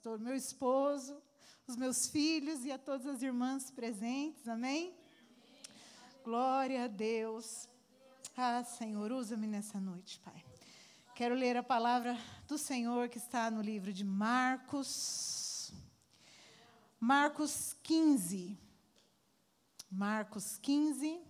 [0.00, 1.22] pastor, meu esposo,
[1.66, 4.48] os meus filhos e a todas as irmãs presentes.
[4.48, 4.94] Amém?
[6.24, 7.68] Glória a Deus.
[8.34, 10.42] Ah, Senhor, usa-me nessa noite, Pai.
[11.14, 12.18] Quero ler a palavra
[12.48, 15.70] do Senhor que está no livro de Marcos.
[16.98, 18.58] Marcos 15.
[19.90, 21.20] Marcos 15.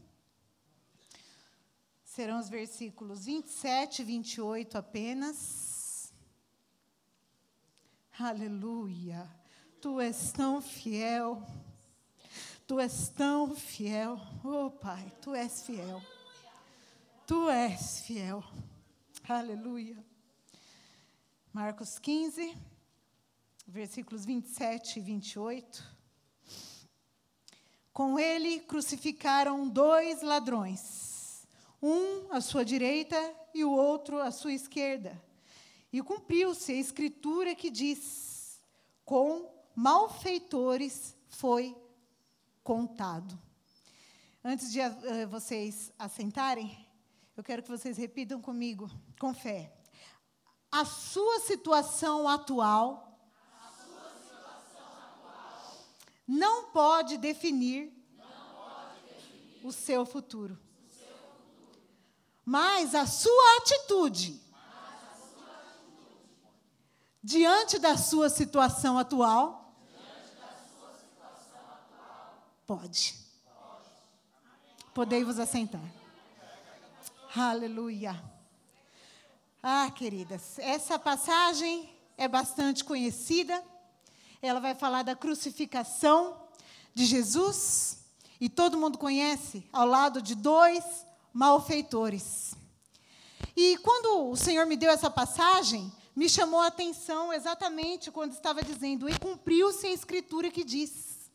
[2.04, 5.69] Serão os versículos 27 e 28 apenas.
[8.22, 9.26] Aleluia.
[9.80, 11.42] Tu és tão fiel.
[12.66, 14.20] Tu és tão fiel.
[14.44, 16.02] Oh, Pai, tu és fiel.
[17.26, 18.44] Tu és fiel.
[19.26, 19.96] Aleluia.
[21.50, 22.54] Marcos 15,
[23.66, 25.96] versículos 27 e 28.
[27.90, 31.46] Com ele crucificaram dois ladrões,
[31.82, 33.16] um à sua direita
[33.54, 35.29] e o outro à sua esquerda.
[35.92, 38.60] E cumpriu-se a escritura que diz:
[39.04, 41.76] com malfeitores foi
[42.62, 43.36] contado.
[44.44, 46.86] Antes de uh, vocês assentarem,
[47.36, 49.74] eu quero que vocês repitam comigo, com fé.
[50.70, 53.18] A sua situação atual,
[53.76, 55.86] sua situação atual
[56.26, 60.54] não, pode definir, não pode definir o seu futuro.
[60.54, 61.80] O seu futuro.
[62.44, 64.40] Mas a sua atitude
[67.22, 69.74] diante da sua situação atual,
[72.66, 73.14] pode.
[73.14, 73.14] pode.
[74.94, 75.80] Podei vos assentar.
[77.36, 78.20] Aleluia.
[79.62, 83.62] Ah, queridas, essa passagem é bastante conhecida.
[84.42, 86.36] Ela vai falar da crucificação
[86.94, 87.98] de Jesus
[88.40, 92.54] e todo mundo conhece ao lado de dois malfeitores.
[93.54, 98.62] E quando o Senhor me deu essa passagem, me chamou a atenção exatamente quando estava
[98.62, 101.30] dizendo: "E cumpriu-se a escritura que diz: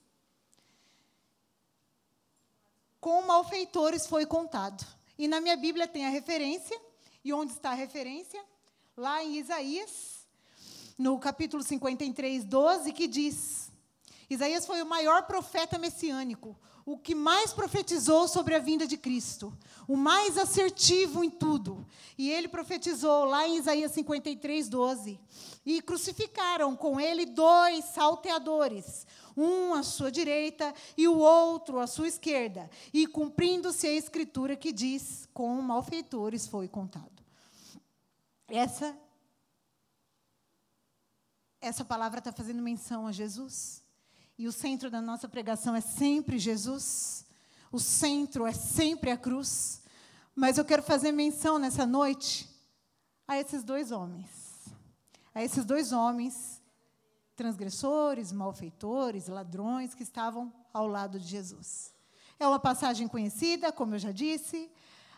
[3.01, 4.85] Com malfeitores foi contado".
[5.17, 6.79] E na minha Bíblia tem a referência.
[7.23, 8.39] E onde está a referência?
[8.95, 10.27] Lá em Isaías,
[10.95, 13.71] no capítulo 53, 12, que diz:
[14.29, 19.51] Isaías foi o maior profeta messiânico, o que mais profetizou sobre a vinda de Cristo,
[19.87, 21.85] o mais assertivo em tudo.
[22.15, 25.19] E ele profetizou lá em Isaías 53, 12.
[25.65, 32.07] E crucificaram com ele dois salteadores, um à sua direita e o outro à sua
[32.07, 32.69] esquerda.
[32.93, 37.25] E cumprindo-se a escritura que diz: com malfeitores foi contado.
[38.47, 38.95] Essa,
[41.59, 43.84] essa palavra está fazendo menção a Jesus.
[44.37, 47.25] E o centro da nossa pregação é sempre Jesus.
[47.71, 49.81] O centro é sempre a cruz.
[50.35, 52.49] Mas eu quero fazer menção nessa noite
[53.27, 54.29] a esses dois homens.
[55.33, 56.61] A esses dois homens
[57.35, 61.93] transgressores, malfeitores, ladrões que estavam ao lado de Jesus.
[62.39, 64.71] É uma passagem conhecida, como eu já disse.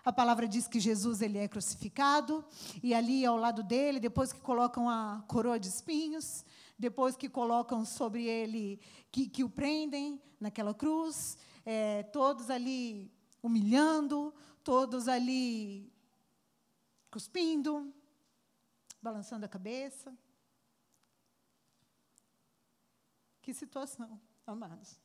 [0.04, 2.44] A palavra diz que Jesus ele é crucificado
[2.82, 6.46] e ali ao lado dele, depois que colocam a coroa de espinhos,
[6.78, 8.80] depois que colocam sobre ele,
[9.12, 13.12] que, que o prendem naquela cruz, é, todos ali
[13.42, 14.34] humilhando,
[14.64, 15.92] todos ali
[17.10, 17.94] cuspindo,
[19.02, 20.16] balançando a cabeça.
[23.42, 25.00] Que situação, amados.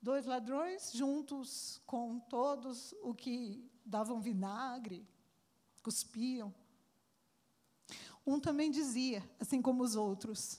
[0.00, 5.06] Dois ladrões juntos com todos o que davam vinagre,
[5.82, 6.54] cuspiam.
[8.26, 10.58] Um também dizia, assim como os outros: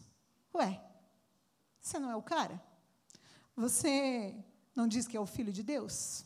[0.54, 0.82] Ué,
[1.82, 2.62] você não é o cara?
[3.56, 4.36] Você
[4.76, 6.26] não diz que é o filho de Deus?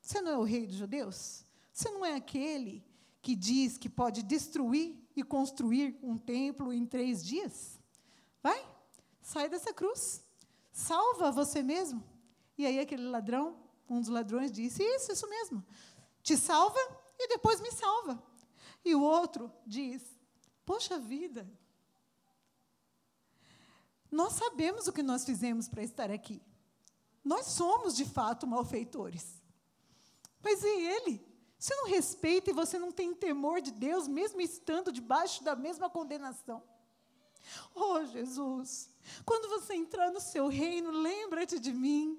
[0.00, 1.44] Você não é o rei dos judeus?
[1.72, 2.84] Você não é aquele
[3.20, 7.78] que diz que pode destruir e construir um templo em três dias?
[8.42, 8.64] Vai,
[9.20, 10.24] sai dessa cruz,
[10.72, 12.02] salva você mesmo.
[12.56, 13.56] E aí aquele ladrão,
[13.88, 15.64] um dos ladrões, disse: Isso, isso mesmo.
[16.22, 16.78] Te salva
[17.18, 18.22] e depois me salva.
[18.84, 20.02] E o outro diz:
[20.72, 21.46] Poxa vida,
[24.10, 26.40] nós sabemos o que nós fizemos para estar aqui.
[27.22, 29.42] Nós somos, de fato, malfeitores.
[30.42, 31.22] Mas e ele?
[31.58, 35.90] Você não respeita e você não tem temor de Deus, mesmo estando debaixo da mesma
[35.90, 36.62] condenação.
[37.74, 38.88] Oh, Jesus,
[39.26, 42.18] quando você entrar no seu reino, lembra-te de mim.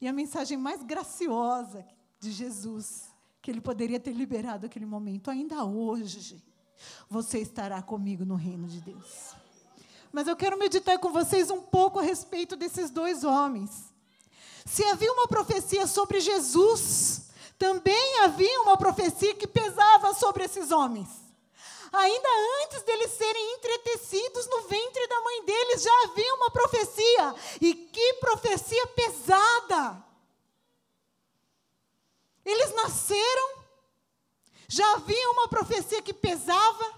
[0.00, 1.86] E a mensagem mais graciosa
[2.18, 6.42] de Jesus, que ele poderia ter liberado aquele momento, ainda hoje,
[7.08, 9.34] você estará comigo no reino de Deus.
[10.12, 13.92] Mas eu quero meditar com vocês um pouco a respeito desses dois homens.
[14.64, 21.08] Se havia uma profecia sobre Jesus, também havia uma profecia que pesava sobre esses homens.
[21.92, 22.28] Ainda
[22.62, 27.34] antes deles serem entretecidos no ventre da mãe deles, já havia uma profecia.
[27.60, 30.04] E que profecia pesada!
[32.44, 33.59] Eles nasceram,
[34.70, 36.94] já havia uma profecia que pesava.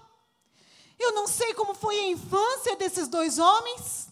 [0.99, 4.09] Eu não sei como foi a infância desses dois homens.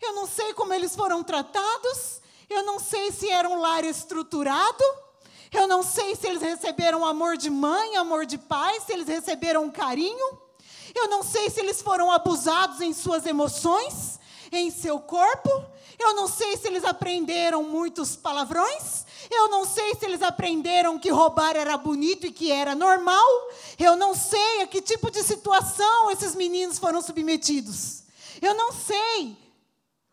[0.00, 2.22] Eu não sei como eles foram tratados.
[2.48, 4.82] Eu não sei se era um lar estruturado.
[5.52, 9.70] Eu não sei se eles receberam amor de mãe, amor de pai, se eles receberam
[9.70, 10.38] carinho.
[10.94, 14.18] Eu não sei se eles foram abusados em suas emoções,
[14.50, 15.50] em seu corpo.
[15.98, 19.04] Eu não sei se eles aprenderam muitos palavrões.
[19.30, 23.26] Eu não sei se eles aprenderam que roubar era bonito e que era normal.
[23.78, 28.02] Eu não sei a que tipo de situação esses meninos foram submetidos.
[28.42, 29.36] Eu não sei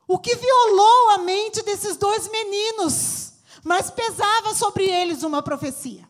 [0.08, 3.34] o que violou a mente desses dois meninos,
[3.64, 6.08] mas pesava sobre eles uma profecia.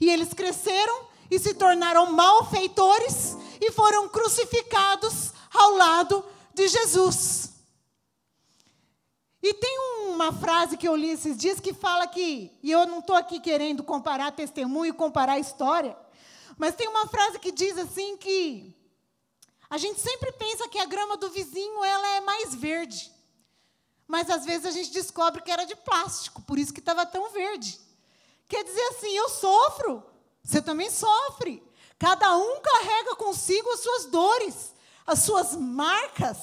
[0.00, 6.24] E eles cresceram e se tornaram malfeitores e foram crucificados ao lado
[6.54, 7.45] de Jesus.
[9.48, 9.78] E tem
[10.08, 13.38] uma frase que eu li esses dias que fala que, e eu não estou aqui
[13.38, 15.96] querendo comparar testemunho e comparar história,
[16.58, 18.76] mas tem uma frase que diz assim que
[19.70, 23.12] a gente sempre pensa que a grama do vizinho ela é mais verde.
[24.08, 27.30] Mas às vezes a gente descobre que era de plástico, por isso que estava tão
[27.30, 27.78] verde.
[28.48, 30.02] Quer dizer assim, eu sofro,
[30.42, 31.62] você também sofre.
[32.00, 34.74] Cada um carrega consigo as suas dores,
[35.06, 36.36] as suas marcas.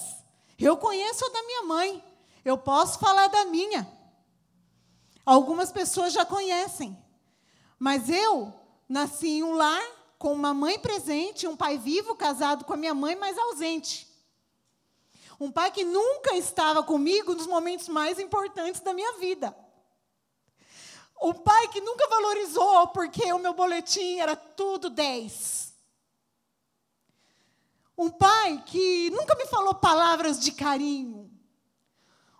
[0.58, 2.13] Eu conheço a da minha mãe.
[2.44, 3.90] Eu posso falar da minha.
[5.24, 6.96] Algumas pessoas já conhecem.
[7.78, 8.52] Mas eu
[8.88, 9.82] nasci em um lar
[10.18, 14.08] com uma mãe presente, um pai vivo, casado com a minha mãe, mas ausente.
[15.40, 19.54] Um pai que nunca estava comigo nos momentos mais importantes da minha vida.
[21.20, 25.74] Um pai que nunca valorizou porque o meu boletim era tudo 10.
[27.96, 31.33] Um pai que nunca me falou palavras de carinho.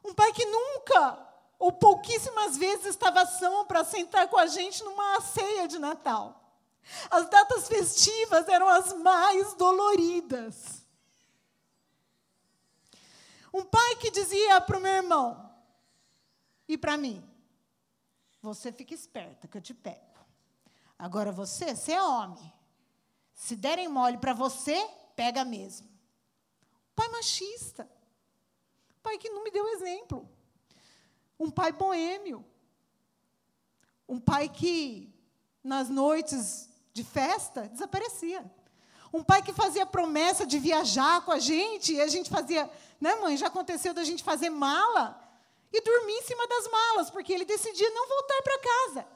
[0.05, 1.25] Um pai que nunca
[1.59, 6.41] ou pouquíssimas vezes estava são para sentar com a gente numa ceia de Natal.
[7.11, 10.85] As datas festivas eram as mais doloridas.
[13.53, 15.51] Um pai que dizia para o meu irmão
[16.69, 17.27] e para mim:
[18.43, 20.19] Você fica esperta que eu te pego.
[20.99, 22.53] Agora você, você é homem.
[23.33, 24.87] Se derem mole para você,
[25.17, 25.89] pega mesmo.
[26.95, 27.89] Pai machista
[29.05, 30.27] pai que não me deu exemplo.
[31.39, 32.43] Um pai boêmio.
[34.09, 35.13] Um pai que,
[35.63, 38.43] nas noites de festa, desaparecia.
[39.13, 42.69] Um pai que fazia promessa de viajar com a gente, e a gente fazia,
[43.01, 43.37] né, mãe?
[43.37, 45.07] Já aconteceu da gente fazer mala
[45.71, 49.09] e dormir em cima das malas, porque ele decidia não voltar para casa.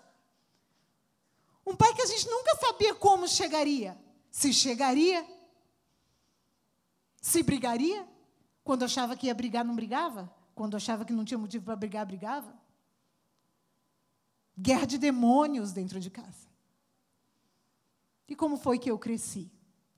[1.67, 3.99] Um pai que a gente nunca sabia como chegaria.
[4.31, 5.27] Se chegaria,
[7.21, 8.07] se brigaria,
[8.69, 10.31] quando achava que ia brigar, não brigava?
[10.55, 12.55] Quando achava que não tinha motivo para brigar, brigava?
[14.59, 16.47] Guerra de demônios dentro de casa.
[18.29, 19.51] E como foi que eu cresci?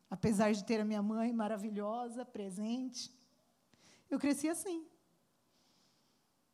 [0.08, 3.12] Apesar de ter a minha mãe maravilhosa, presente,
[4.08, 4.86] eu cresci assim.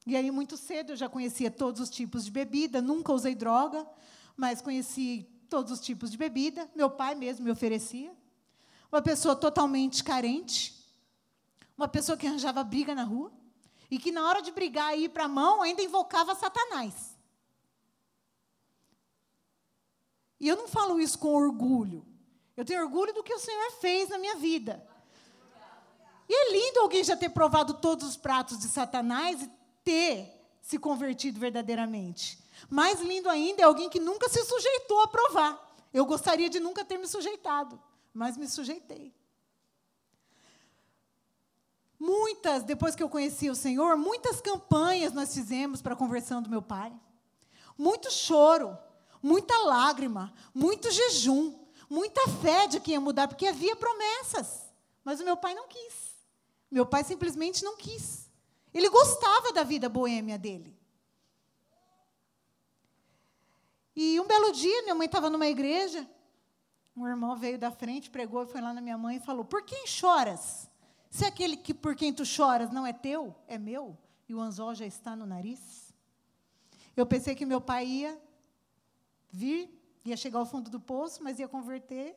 [0.07, 3.87] E aí, muito cedo, eu já conhecia todos os tipos de bebida, nunca usei droga,
[4.35, 6.67] mas conheci todos os tipos de bebida.
[6.75, 8.11] Meu pai mesmo me oferecia.
[8.91, 10.86] Uma pessoa totalmente carente,
[11.77, 13.33] uma pessoa que arranjava briga na rua
[13.91, 17.17] e que, na hora de brigar e ir para a mão, ainda invocava Satanás.
[20.41, 22.07] E eu não falo isso com orgulho.
[22.57, 24.87] Eu tenho orgulho do que o Senhor fez na minha vida.
[26.29, 29.51] E é lindo alguém já ter provado todos os pratos de Satanás e
[29.85, 32.39] ter se convertido verdadeiramente.
[32.69, 35.67] Mais lindo ainda é alguém que nunca se sujeitou a provar.
[35.93, 37.81] Eu gostaria de nunca ter me sujeitado,
[38.13, 39.15] mas me sujeitei.
[41.99, 46.51] Muitas, depois que eu conheci o Senhor, muitas campanhas nós fizemos para a conversão do
[46.51, 46.93] meu pai.
[47.77, 48.77] Muito choro,
[49.23, 51.55] muita lágrima, muito jejum,
[51.89, 54.67] muita fé de que ia mudar, porque havia promessas.
[55.05, 56.17] Mas o meu pai não quis.
[56.71, 58.31] Meu pai simplesmente não quis.
[58.75, 60.77] Ele gostava da vida boêmia dele.
[63.95, 66.07] E um belo dia, minha mãe estava numa igreja,
[66.95, 69.63] um irmão veio da frente, pregou e foi lá na minha mãe e falou: Por
[69.63, 70.69] quem choras?
[71.17, 73.97] Se aquele que por quem tu choras não é teu, é meu,
[74.29, 75.95] e o anzol já está no nariz.
[76.95, 78.21] Eu pensei que meu pai ia
[79.31, 79.71] vir,
[80.05, 82.15] ia chegar ao fundo do poço, mas ia converter,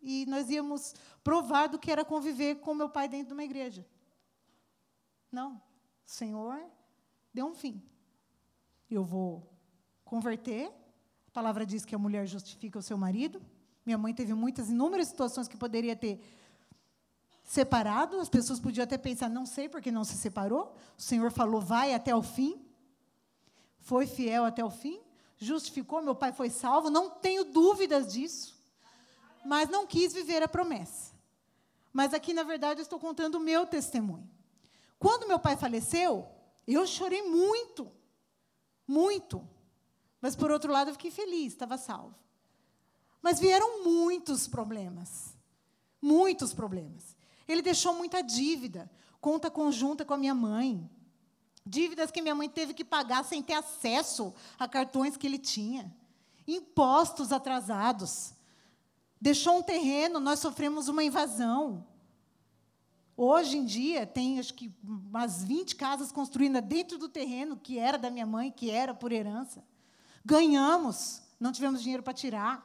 [0.00, 3.84] e nós íamos provar do que era conviver com meu pai dentro de uma igreja.
[5.32, 5.60] Não, o
[6.04, 6.56] Senhor
[7.34, 7.82] deu um fim.
[8.88, 9.52] Eu vou
[10.04, 10.70] converter.
[11.26, 13.42] A palavra diz que a mulher justifica o seu marido.
[13.84, 16.37] Minha mãe teve muitas, inúmeras situações que poderia ter
[17.48, 20.76] separado, as pessoas podiam até pensar, não sei porque não se separou.
[20.96, 22.62] O Senhor falou, vai até o fim.
[23.78, 25.00] Foi fiel até o fim,
[25.38, 28.54] justificou, meu pai foi salvo, não tenho dúvidas disso.
[29.46, 31.14] Mas não quis viver a promessa.
[31.90, 34.28] Mas aqui, na verdade, eu estou contando o meu testemunho.
[34.98, 36.28] Quando meu pai faleceu,
[36.66, 37.90] eu chorei muito.
[38.86, 39.48] Muito.
[40.20, 42.14] Mas, por outro lado, eu fiquei feliz, estava salvo.
[43.22, 45.34] Mas vieram muitos problemas.
[46.02, 47.16] Muitos problemas.
[47.48, 48.90] Ele deixou muita dívida,
[49.20, 50.88] conta conjunta com a minha mãe.
[51.64, 55.94] Dívidas que minha mãe teve que pagar sem ter acesso a cartões que ele tinha.
[56.46, 58.34] Impostos atrasados.
[59.20, 61.86] Deixou um terreno, nós sofremos uma invasão.
[63.16, 67.98] Hoje em dia, tem acho que umas 20 casas construídas dentro do terreno que era
[67.98, 69.64] da minha mãe, que era por herança.
[70.24, 72.64] Ganhamos, não tivemos dinheiro para tirar.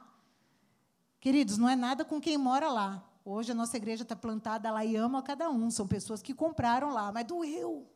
[1.19, 3.03] Queridos, não é nada com quem mora lá.
[3.25, 5.71] Hoje a nossa igreja está plantada lá e ama cada um.
[5.71, 7.87] São pessoas que compraram lá, mas doeu.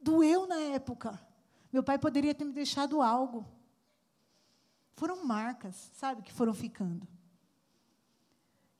[0.00, 1.18] Doeu na época.
[1.72, 3.46] Meu pai poderia ter me deixado algo.
[4.94, 7.08] Foram marcas, sabe, que foram ficando.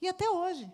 [0.00, 0.70] E até hoje.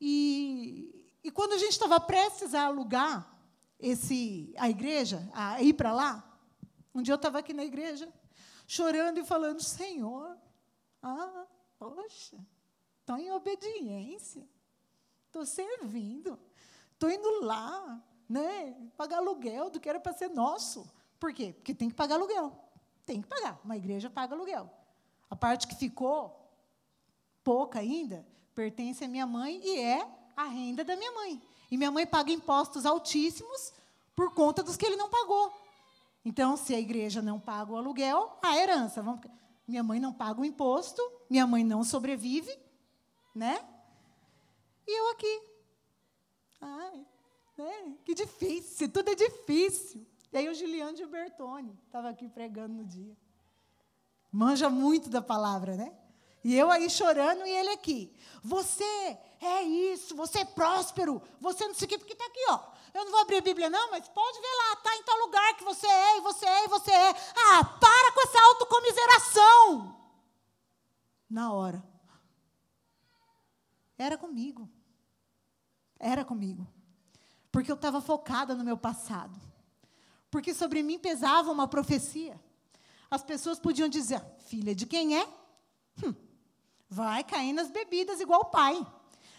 [0.00, 3.38] E, e quando a gente estava prestes a alugar
[3.78, 6.40] esse, a igreja, a ir para lá,
[6.94, 8.12] um dia eu estava aqui na igreja,
[8.66, 10.38] chorando e falando: Senhor,
[11.02, 11.46] ah,
[11.78, 12.38] poxa,
[13.02, 14.48] estou em obediência,
[15.26, 16.38] estou servindo,
[16.94, 20.90] estou indo lá, né, pagar aluguel do que era para ser nosso.
[21.20, 21.52] Por quê?
[21.52, 22.56] Porque tem que pagar aluguel.
[23.04, 23.60] Tem que pagar.
[23.64, 24.70] Uma igreja paga aluguel.
[25.28, 26.50] A parte que ficou,
[27.42, 31.42] pouca ainda, pertence à minha mãe e é a renda da minha mãe.
[31.70, 33.72] E minha mãe paga impostos altíssimos
[34.14, 35.52] por conta dos que ele não pagou.
[36.24, 39.02] Então, se a igreja não paga o aluguel, a herança.
[39.02, 39.20] Vamos...
[39.66, 42.50] Minha mãe não paga o imposto, minha mãe não sobrevive,
[43.34, 43.66] né?
[44.86, 45.42] E eu aqui.
[46.60, 47.06] Ai,
[47.56, 47.96] né?
[48.04, 50.06] Que difícil, tudo é difícil.
[50.32, 53.16] E aí o Giliano Gilbertoni estava aqui pregando no dia.
[54.30, 55.94] Manja muito da palavra, né?
[56.44, 58.12] E eu aí chorando e ele aqui.
[58.42, 62.60] Você é isso, você é próspero, você não sei o que, porque está aqui, ó.
[62.94, 65.56] Eu não vou abrir a Bíblia, não, mas pode ver lá, está em tal lugar
[65.56, 67.10] que você é, e você é, e você é.
[67.10, 69.96] Ah, para com essa autocomiseração.
[71.30, 71.91] Na hora.
[74.02, 74.68] Era comigo.
[75.98, 76.66] Era comigo.
[77.52, 79.38] Porque eu estava focada no meu passado.
[80.28, 82.40] Porque sobre mim pesava uma profecia.
[83.08, 85.28] As pessoas podiam dizer: filha de quem é?
[86.02, 86.14] Hum,
[86.88, 88.84] vai cair nas bebidas igual o pai.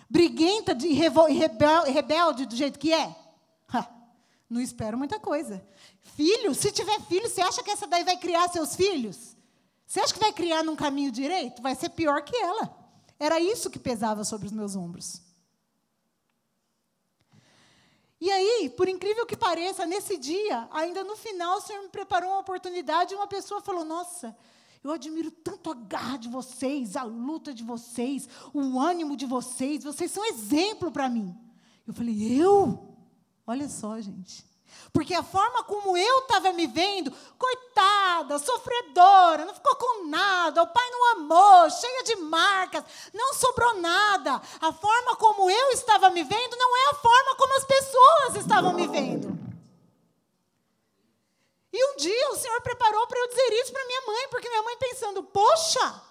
[0.09, 3.13] Briguenta de rebel, rebelde do jeito que é.
[3.67, 3.89] Ha,
[4.49, 5.65] não espero muita coisa.
[5.99, 9.35] Filho, se tiver filho, você acha que essa daí vai criar seus filhos?
[9.85, 11.61] Você acha que vai criar num caminho direito?
[11.61, 12.82] Vai ser pior que ela.
[13.23, 15.21] Era isso que pesava sobre os meus ombros.
[18.19, 22.31] E aí, por incrível que pareça, nesse dia, ainda no final, o Senhor me preparou
[22.31, 24.35] uma oportunidade e uma pessoa falou: Nossa,
[24.83, 29.85] eu admiro tanto a garra de vocês, a luta de vocês, o ânimo de vocês,
[29.85, 31.33] vocês são exemplo para mim.
[31.87, 32.93] Eu falei: Eu?
[33.47, 34.45] Olha só, gente.
[34.93, 40.67] Porque a forma como eu estava me vendo, coitada, sofredora, não ficou com nada, o
[40.67, 44.39] pai não amou, cheia de marcas, não sobrou nada.
[44.61, 48.73] A forma como eu estava me vendo não é a forma como as pessoas estavam
[48.73, 49.33] me vendo.
[51.73, 54.61] E um dia o Senhor preparou para eu dizer isso para minha mãe, porque minha
[54.61, 56.01] mãe pensando, poxa,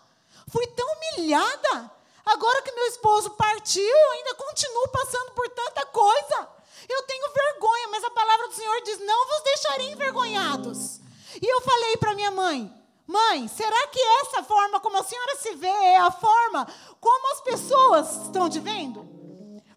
[0.49, 1.89] fui tão humilhada.
[2.25, 6.49] Agora que meu esposo partiu, eu ainda continuo passando por tanta coisa.
[6.89, 11.01] Eu tenho vergonha, mas a palavra do Senhor diz: não vos deixarei envergonhados.
[11.41, 12.73] E eu falei para minha mãe:
[13.07, 16.67] Mãe, será que essa forma como a senhora se vê é a forma
[17.01, 19.07] como as pessoas estão te vendo?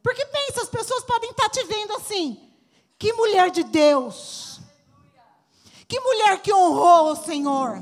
[0.04, 2.54] Porque pensa, as pessoas podem estar te vendo assim.
[2.98, 4.60] Que mulher de Deus.
[5.88, 7.80] Que mulher que honrou o Senhor.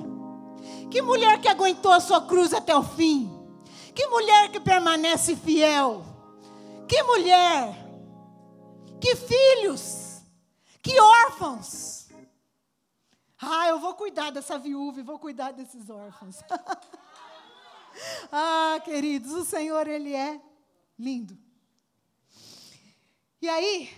[0.90, 3.30] Que mulher que aguentou a sua cruz até o fim.
[3.94, 6.06] Que mulher que permanece fiel.
[6.88, 7.83] Que mulher
[9.04, 10.22] que filhos,
[10.82, 12.08] que órfãos.
[13.38, 16.38] Ah, eu vou cuidar dessa viúva e vou cuidar desses órfãos.
[18.32, 20.42] ah, queridos, o Senhor, Ele é
[20.98, 21.38] lindo.
[23.42, 23.94] E aí,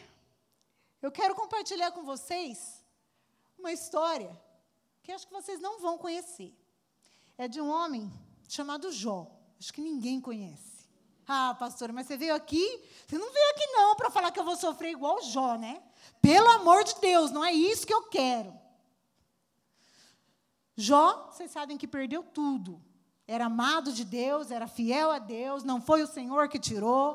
[1.04, 2.84] eu quero compartilhar com vocês
[3.60, 4.36] uma história
[5.04, 6.52] que acho que vocês não vão conhecer.
[7.38, 8.12] É de um homem
[8.50, 9.32] chamado Jó.
[9.60, 10.65] Acho que ninguém conhece.
[11.27, 14.44] Ah, pastora, mas você veio aqui, você não veio aqui não para falar que eu
[14.44, 15.82] vou sofrer igual Jó, né?
[16.22, 18.53] Pelo amor de Deus, não é isso que eu quero.
[20.77, 22.82] Jó, vocês sabem que perdeu tudo.
[23.27, 27.13] era amado de Deus, era fiel a Deus, não foi o Senhor que tirou.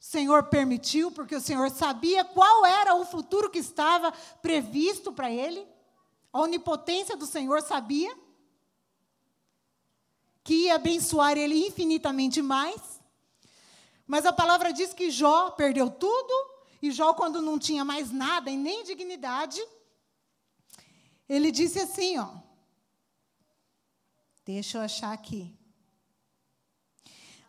[0.00, 5.30] O Senhor permitiu, porque o Senhor sabia qual era o futuro que estava previsto para
[5.30, 5.64] ele.
[6.32, 8.16] A onipotência do Senhor sabia
[10.42, 12.97] que ia abençoar ele infinitamente mais.
[14.08, 16.32] Mas a palavra diz que Jó perdeu tudo,
[16.80, 19.60] e Jó, quando não tinha mais nada e nem dignidade,
[21.28, 22.30] ele disse assim, ó.
[24.46, 25.54] Deixa eu achar aqui.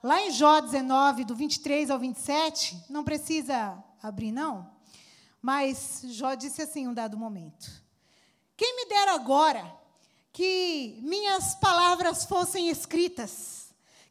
[0.04, 4.70] Lá em Jó 19, do 23 ao 27, não precisa abrir, não,
[5.42, 7.70] mas Jó disse assim, em um dado momento:
[8.56, 9.78] Quem me dera agora
[10.32, 13.59] que minhas palavras fossem escritas,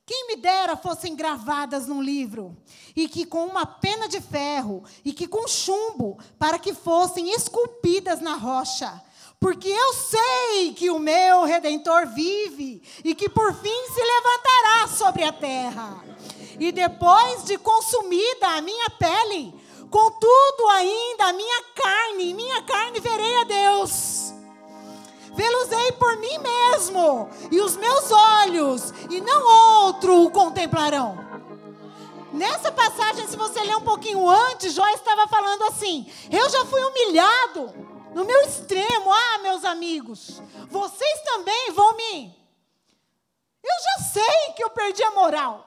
[0.09, 2.57] quem me dera fossem gravadas num livro,
[2.97, 8.19] e que com uma pena de ferro, e que com chumbo, para que fossem esculpidas
[8.19, 9.03] na rocha,
[9.39, 15.25] porque eu sei que o meu redentor vive e que por fim se levantará sobre
[15.25, 16.03] a terra.
[16.59, 19.55] E depois de consumida a minha pele,
[19.91, 24.18] contudo ainda a minha carne, minha carne verei a Deus.
[25.35, 31.17] Vê-los-ei por mim mesmo, e os meus olhos, e não outro, o contemplarão.
[32.33, 36.83] Nessa passagem, se você ler um pouquinho antes, Jó estava falando assim: Eu já fui
[36.85, 37.75] humilhado,
[38.15, 42.39] no meu extremo, ah, meus amigos, vocês também vão me.
[43.63, 45.65] Eu já sei que eu perdi a moral.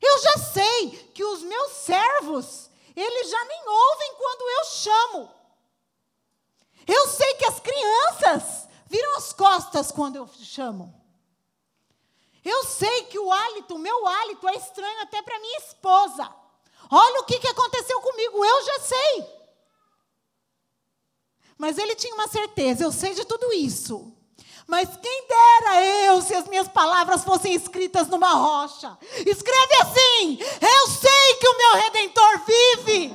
[0.00, 5.35] Eu já sei que os meus servos, eles já nem ouvem quando eu chamo.
[6.86, 10.94] Eu sei que as crianças viram as costas quando eu chamo.
[12.44, 16.32] Eu sei que o hálito, o meu hálito é estranho até para minha esposa.
[16.90, 19.36] Olha o que, que aconteceu comigo, eu já sei.
[21.58, 24.12] Mas ele tinha uma certeza: eu sei de tudo isso.
[24.66, 28.96] Mas quem dera eu se as minhas palavras fossem escritas numa rocha.
[29.24, 33.08] Escreve assim: Eu sei que o meu redentor vive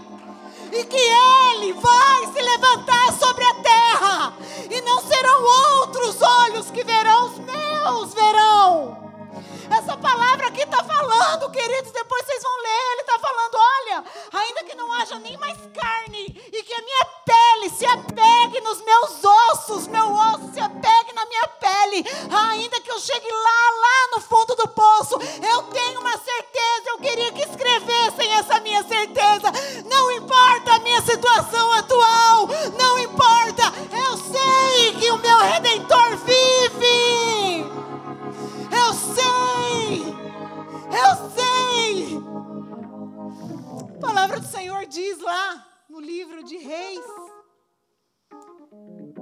[0.71, 4.33] e que ele vai se levantar sobre a terra,
[4.69, 5.43] e não serão
[5.79, 9.01] outros olhos que verão, os meus verão.
[9.69, 12.91] Essa palavra aqui está falando, queridos, depois vocês vão ler.
[12.91, 14.03] Ele está falando: olha,
[14.33, 18.81] ainda que não haja nem mais carne, e que a minha pele se apegue nos
[18.81, 24.17] meus ossos, meu osso se apegue na minha pele, ainda que eu chegue lá, lá
[24.17, 25.80] no fundo do poço, eu tenho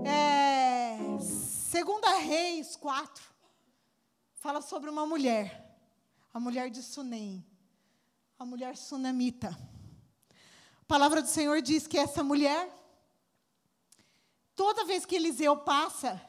[0.06, 3.24] é, segunda Reis 4,
[4.36, 5.78] fala sobre uma mulher,
[6.34, 7.46] a mulher de Sunem,
[8.38, 9.50] a mulher sunamita.
[10.82, 12.74] A palavra do Senhor diz que essa mulher,
[14.56, 16.22] toda vez que Eliseu passa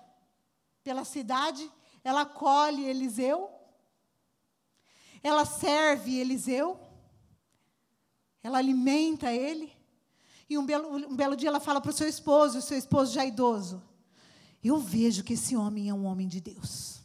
[0.82, 1.70] pela cidade,
[2.02, 3.50] ela acolhe Eliseu,
[5.22, 6.80] ela serve Eliseu,
[8.42, 9.79] ela alimenta ele.
[10.50, 13.14] E um belo, um belo dia ela fala para o seu esposo, o seu esposo
[13.14, 13.82] já idoso:
[14.62, 17.00] Eu vejo que esse homem é um homem de Deus.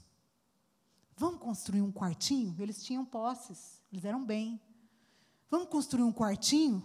[1.15, 2.55] Vamos construir um quartinho?
[2.60, 4.60] Eles tinham posses, eles eram bem.
[5.49, 6.84] Vamos construir um quartinho?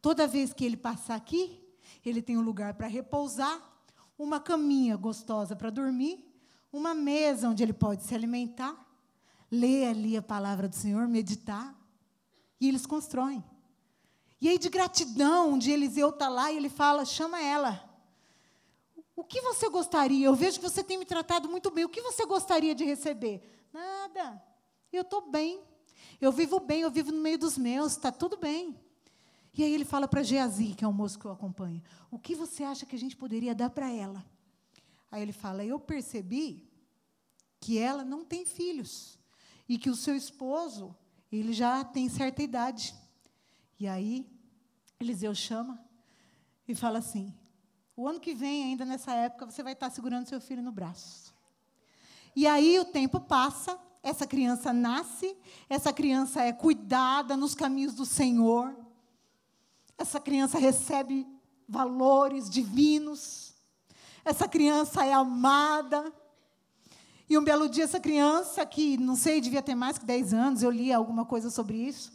[0.00, 1.60] Toda vez que ele passar aqui,
[2.04, 3.58] ele tem um lugar para repousar,
[4.18, 6.26] uma caminha gostosa para dormir
[6.76, 8.76] uma mesa onde ele pode se alimentar,
[9.50, 11.74] ler ali a palavra do Senhor, meditar.
[12.60, 13.42] E eles constroem.
[14.40, 17.82] E aí, de gratidão, dia Eliseu está lá e ele fala: chama ela.
[19.14, 20.26] O que você gostaria?
[20.26, 21.84] Eu vejo que você tem me tratado muito bem.
[21.84, 23.42] O que você gostaria de receber?
[23.72, 24.42] Nada.
[24.92, 25.62] Eu estou bem.
[26.20, 28.78] Eu vivo bem, eu vivo no meio dos meus, está tudo bem.
[29.54, 32.34] E aí ele fala para Geazi, que é o moço que eu acompanho: O que
[32.34, 34.24] você acha que a gente poderia dar para ela?
[35.10, 36.70] Aí ele fala: Eu percebi
[37.58, 39.18] que ela não tem filhos
[39.66, 40.94] e que o seu esposo,
[41.32, 42.94] ele já tem certa idade.
[43.78, 44.26] E aí,
[44.98, 45.78] Eliseu chama
[46.66, 47.34] e fala assim:
[47.96, 51.34] o ano que vem, ainda nessa época, você vai estar segurando seu filho no braço.
[52.34, 55.34] E aí o tempo passa, essa criança nasce,
[55.68, 58.76] essa criança é cuidada nos caminhos do Senhor,
[59.96, 61.26] essa criança recebe
[61.66, 63.54] valores divinos,
[64.24, 66.12] essa criança é amada.
[67.28, 70.62] E um belo dia, essa criança, que não sei, devia ter mais que 10 anos,
[70.62, 72.12] eu li alguma coisa sobre isso,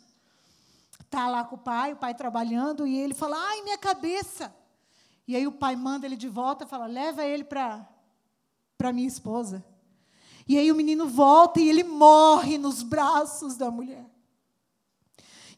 [1.12, 4.56] está lá com o pai, o pai trabalhando, e ele fala: ai, minha cabeça.
[5.28, 9.64] E aí o pai manda ele de volta fala: leva ele para minha esposa.
[10.48, 14.10] E aí o menino volta e ele morre nos braços da mulher.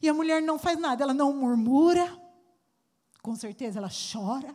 [0.02, 2.20] E a mulher não faz nada, ela não murmura,
[3.22, 4.54] com certeza ela chora.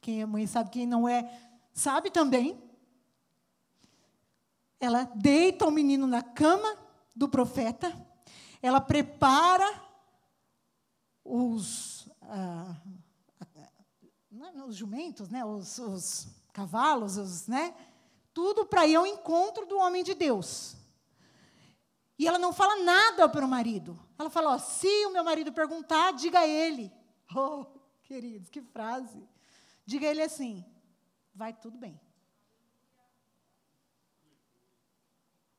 [0.00, 1.28] Quem é mãe sabe, quem não é,
[1.74, 2.62] sabe também.
[4.78, 6.76] Ela deita o menino na cama
[7.14, 8.05] do profeta,
[8.66, 9.82] ela prepara
[11.24, 12.74] os, ah,
[14.58, 17.74] é os jumentos, né, os, os cavalos, os, né,
[18.32, 20.76] tudo para ir ao encontro do homem de Deus.
[22.18, 23.98] E ela não fala nada para o marido.
[24.18, 26.92] Ela fala: ó, se o meu marido perguntar, diga a ele.
[27.34, 27.66] Oh,
[28.04, 29.28] queridos, que frase.
[29.84, 30.64] Diga a ele assim:
[31.34, 32.00] vai tudo bem.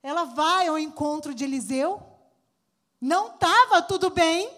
[0.01, 2.16] Ela vai ao encontro de Eliseu.
[2.99, 4.49] Não estava tudo bem.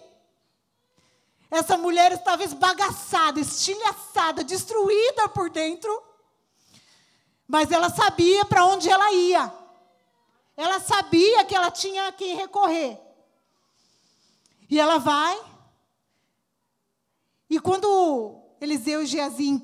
[1.50, 5.90] Essa mulher estava esbagaçada, estilhaçada, destruída por dentro.
[7.46, 9.52] Mas ela sabia para onde ela ia.
[10.56, 12.98] Ela sabia que ela tinha a quem recorrer.
[14.68, 15.40] E ela vai.
[17.48, 19.60] E quando Eliseu e Geazi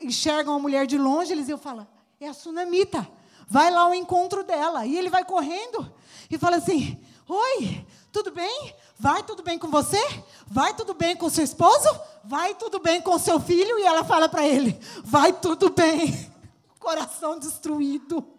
[0.00, 1.86] enxergam a mulher de longe, Eliseu fala:
[2.18, 3.06] é a sunamita.
[3.48, 4.86] Vai lá ao encontro dela.
[4.86, 5.92] E ele vai correndo
[6.30, 7.85] e fala assim: Oi,
[8.16, 8.74] tudo bem?
[8.98, 10.00] Vai tudo bem com você?
[10.46, 11.88] Vai tudo bem com seu esposo?
[12.24, 13.78] Vai tudo bem com seu filho?
[13.78, 16.32] E ela fala para ele: Vai tudo bem.
[16.78, 18.36] Coração destruído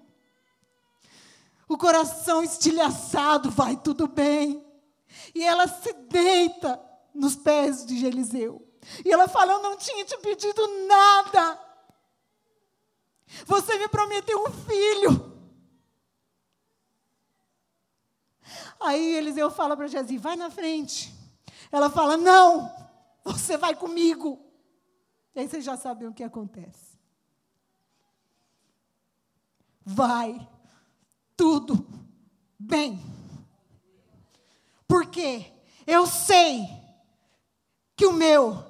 [1.69, 4.65] o coração estilhaçado, vai tudo bem.
[5.35, 6.81] E ela se deita
[7.13, 8.65] nos pés de Eliseu.
[9.03, 11.59] E ela fala: Eu não tinha te pedido nada.
[13.45, 15.26] Você me prometeu um filho.
[18.79, 21.13] Aí Eliseu fala para Jezi: Vai na frente.
[21.71, 22.71] Ela fala: Não,
[23.23, 24.39] você vai comigo.
[25.35, 26.97] E aí vocês já sabem o que acontece.
[29.85, 30.47] Vai
[31.35, 31.87] tudo
[32.57, 32.99] bem.
[34.87, 35.53] Porque
[35.85, 36.67] eu sei
[37.95, 38.63] que o meu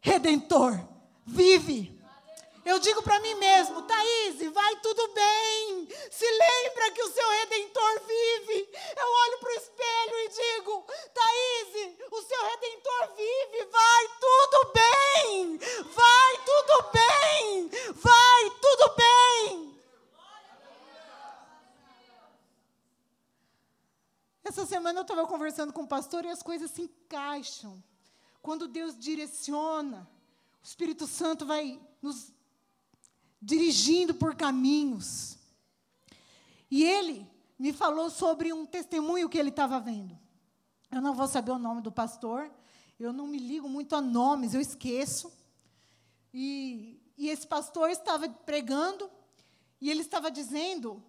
[0.00, 0.80] redentor
[1.26, 2.00] vive.
[2.64, 5.88] Eu digo para mim mesmo, Thaís, vai tudo bem.
[6.10, 8.70] Se lembra que o seu redentor vive.
[8.96, 13.64] Eu olho para o espelho e digo, Thaís, o seu redentor vive.
[13.64, 15.58] Vai tudo bem.
[15.92, 17.68] Vai tudo bem.
[17.94, 19.82] Vai tudo bem.
[24.44, 27.82] Essa semana eu estava conversando com o pastor e as coisas se encaixam.
[28.40, 30.08] Quando Deus direciona,
[30.62, 32.32] o Espírito Santo vai nos
[33.42, 35.36] dirigindo por caminhos.
[36.70, 37.26] E ele
[37.58, 40.16] me falou sobre um testemunho que ele estava vendo.
[40.90, 42.50] Eu não vou saber o nome do pastor,
[42.98, 45.32] eu não me ligo muito a nomes, eu esqueço.
[46.32, 49.10] E, e esse pastor estava pregando
[49.80, 51.02] e ele estava dizendo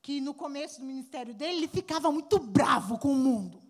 [0.00, 3.60] que no começo do ministério dele, ele ficava muito bravo com o mundo.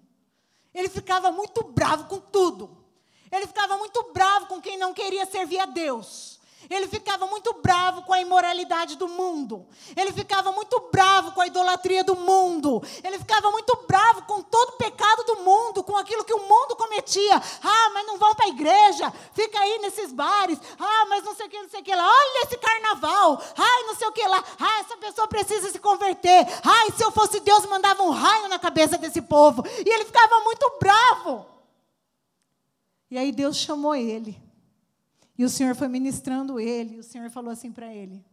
[0.75, 2.85] Ele ficava muito bravo com tudo.
[3.33, 6.36] Ele ficava muito bravo com quem não queria servir a Deus.
[6.69, 9.67] Ele ficava muito bravo com a imoralidade do mundo.
[9.97, 12.83] Ele ficava muito bravo com a idolatria do mundo.
[13.03, 16.77] Ele ficava muito bravo com todo o pecado do mundo, com aquilo que o mundo
[16.77, 17.37] cometia.
[17.63, 20.59] Ah, mas não vão para a igreja, fica aí nesses bares.
[20.79, 22.07] Ah, mas não sei o que, não sei o que lá.
[22.07, 23.43] Olha esse carnaval.
[23.57, 24.43] Ai, não sei o que lá.
[24.59, 26.47] Ah, essa pessoa precisa se converter.
[26.65, 29.63] Ai, se eu fosse Deus, mandava um raio na cabeça desse povo.
[29.67, 31.47] E ele ficava muito bravo.
[33.11, 34.46] E aí Deus chamou ele.
[35.39, 38.25] E o Senhor foi ministrando ele, e o Senhor falou assim para ele: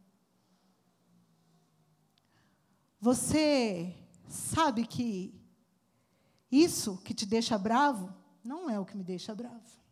[2.99, 3.95] Você
[4.27, 5.33] sabe que
[6.51, 8.13] isso que te deixa bravo
[8.43, 9.83] não é o que me deixa bravo.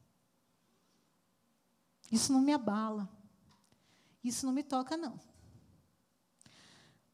[2.12, 3.10] Isso não me abala.
[4.24, 5.20] Isso não me toca, não.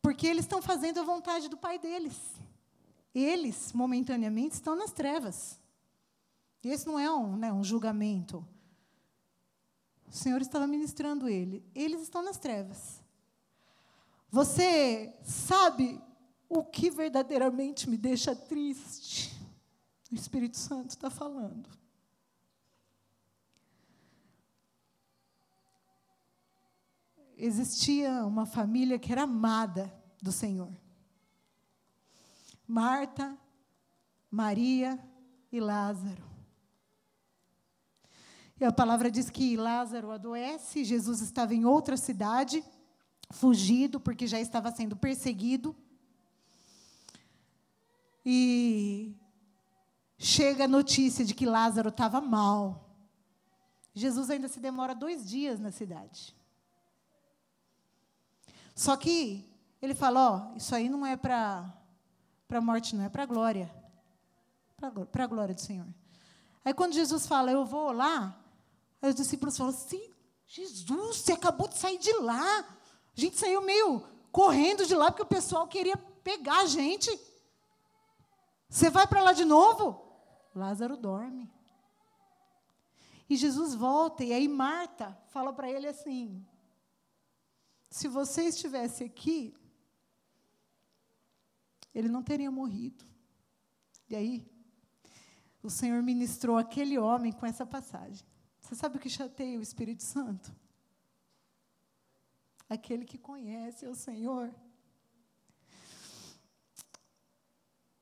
[0.01, 2.17] Porque eles estão fazendo a vontade do pai deles.
[3.13, 5.59] Eles, momentaneamente, estão nas trevas.
[6.63, 8.45] Esse não é um, né, um julgamento.
[10.07, 11.63] O Senhor estava ministrando ele.
[11.75, 13.01] Eles estão nas trevas.
[14.29, 16.01] Você sabe
[16.49, 19.35] o que verdadeiramente me deixa triste?
[20.11, 21.69] O Espírito Santo está falando.
[27.37, 30.71] Existia uma família que era amada do Senhor.
[32.67, 33.37] Marta,
[34.31, 34.99] Maria
[35.51, 36.36] e Lázaro.
[38.59, 42.63] E a palavra diz que Lázaro adoece, Jesus estava em outra cidade,
[43.29, 45.75] fugido, porque já estava sendo perseguido.
[48.25, 49.15] E
[50.17, 52.89] chega a notícia de que Lázaro estava mal.
[53.93, 56.35] Jesus ainda se demora dois dias na cidade.
[58.75, 59.47] Só que
[59.81, 61.73] Ele fala: Ó, isso aí não é para
[62.49, 63.71] a morte, não, é para a glória.
[65.11, 65.87] Para a glória do Senhor.
[66.67, 68.37] Aí quando Jesus fala, eu vou lá,
[69.01, 70.13] aí os discípulos falam assim:
[70.47, 72.59] Jesus, você acabou de sair de lá.
[72.59, 77.09] A gente saiu meio correndo de lá porque o pessoal queria pegar a gente.
[78.69, 80.03] Você vai para lá de novo?
[80.53, 81.51] Lázaro dorme.
[83.29, 86.45] E Jesus volta, e aí Marta fala para ele assim:
[87.89, 89.55] se você estivesse aqui,
[91.93, 93.05] ele não teria morrido.
[94.09, 94.49] E aí,
[95.61, 98.25] o Senhor ministrou aquele homem com essa passagem.
[98.67, 100.53] Você sabe o que chateia o Espírito Santo?
[102.69, 104.53] Aquele que conhece o Senhor,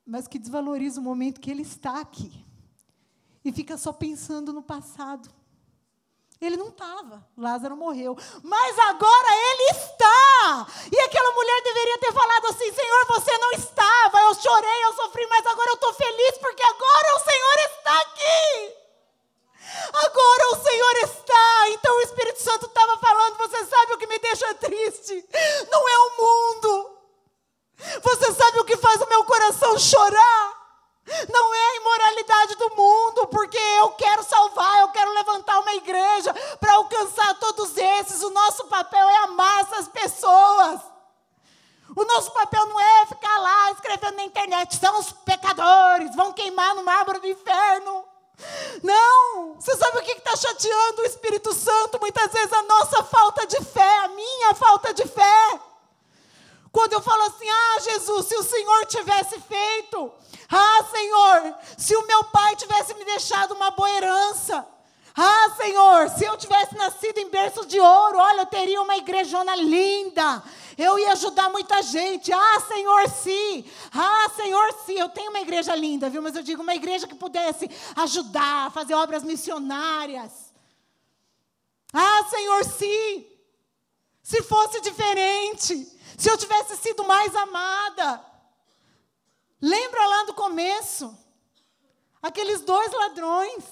[0.04, 2.44] mas que desvaloriza o momento que ele está aqui
[3.44, 5.30] e fica só pensando no passado.
[6.42, 10.68] Ele não estava, Lázaro morreu, mas agora ele está.
[10.92, 14.20] E aquela mulher deveria ter falado assim: Senhor, você não estava.
[14.20, 18.85] Eu chorei, eu sofri, mas agora eu estou feliz porque agora o Senhor está aqui.
[19.96, 21.70] Agora o Senhor está.
[21.70, 25.26] Então o Espírito Santo estava falando: Você sabe o que me deixa triste?
[25.72, 26.92] Não é o mundo.
[28.02, 30.66] Você sabe o que faz o meu coração chorar?
[31.30, 34.75] Não é a imoralidade do mundo, porque eu quero salvar,
[76.10, 76.22] viu?
[76.22, 80.54] Mas eu digo uma igreja que pudesse ajudar, fazer obras missionárias.
[81.94, 83.26] Ah, Senhor, sim.
[84.22, 85.86] Se fosse diferente,
[86.18, 88.26] se eu tivesse sido mais amada.
[89.62, 91.18] Lembra lá do começo?
[92.22, 93.64] Aqueles dois ladrões.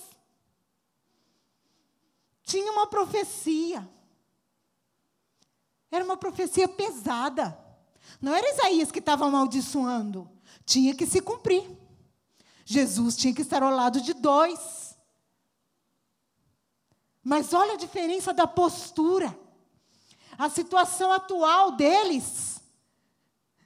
[2.43, 3.88] Tinha uma profecia.
[5.91, 7.58] Era uma profecia pesada.
[8.22, 10.30] Não era Isaías que estava amaldiçoando.
[10.65, 11.83] Tinha que se cumprir.
[12.65, 14.97] Jesus tinha que estar ao lado de dois.
[17.23, 19.38] Mas olha a diferença da postura.
[20.38, 22.62] A situação atual deles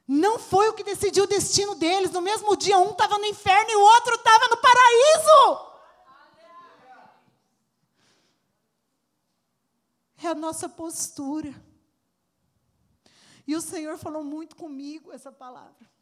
[0.08, 2.12] não foi o que decidiu o destino deles.
[2.12, 5.68] No mesmo dia, um estava no inferno e o outro estava no paraíso.
[10.24, 11.54] É a nossa postura.
[13.46, 15.97] E o Senhor falou muito comigo essa palavra.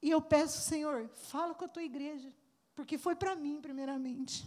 [0.00, 2.32] E eu peço, Senhor, fala com a tua igreja,
[2.74, 4.46] porque foi para mim, primeiramente.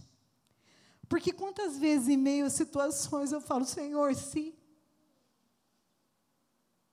[1.10, 4.58] Porque quantas vezes, em meio a situações, eu falo, Senhor, se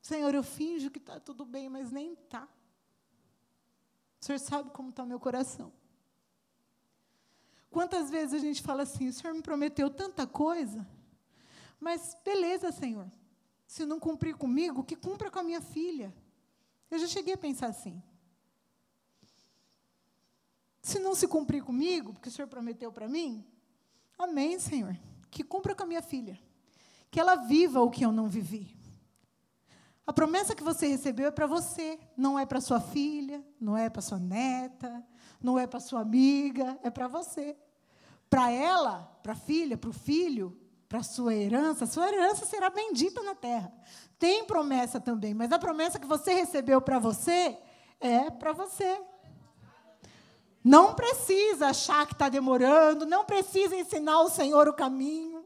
[0.08, 2.48] Senhor, eu finjo que está tudo bem, mas nem está.
[4.18, 5.70] O Senhor sabe como está meu coração.
[7.70, 10.86] Quantas vezes a gente fala assim, o Senhor me prometeu tanta coisa,
[11.78, 13.10] mas beleza, Senhor.
[13.66, 16.14] Se não cumprir comigo, que cumpra com a minha filha.
[16.90, 18.02] Eu já cheguei a pensar assim.
[20.88, 23.44] Se não se cumprir comigo, porque o Senhor prometeu para mim,
[24.18, 24.98] amém, Senhor.
[25.30, 26.40] Que cumpra com a minha filha.
[27.10, 28.74] Que ela viva o que eu não vivi.
[30.06, 33.90] A promessa que você recebeu é para você, não é para sua filha, não é
[33.90, 35.06] para sua neta,
[35.42, 37.54] não é para sua amiga, é para você.
[38.30, 42.70] Para ela, para a filha, para o filho, para a sua herança, sua herança será
[42.70, 43.70] bendita na terra.
[44.18, 47.58] Tem promessa também, mas a promessa que você recebeu para você
[48.00, 48.98] é para você.
[50.62, 55.44] Não precisa achar que está demorando, não precisa ensinar o Senhor o caminho.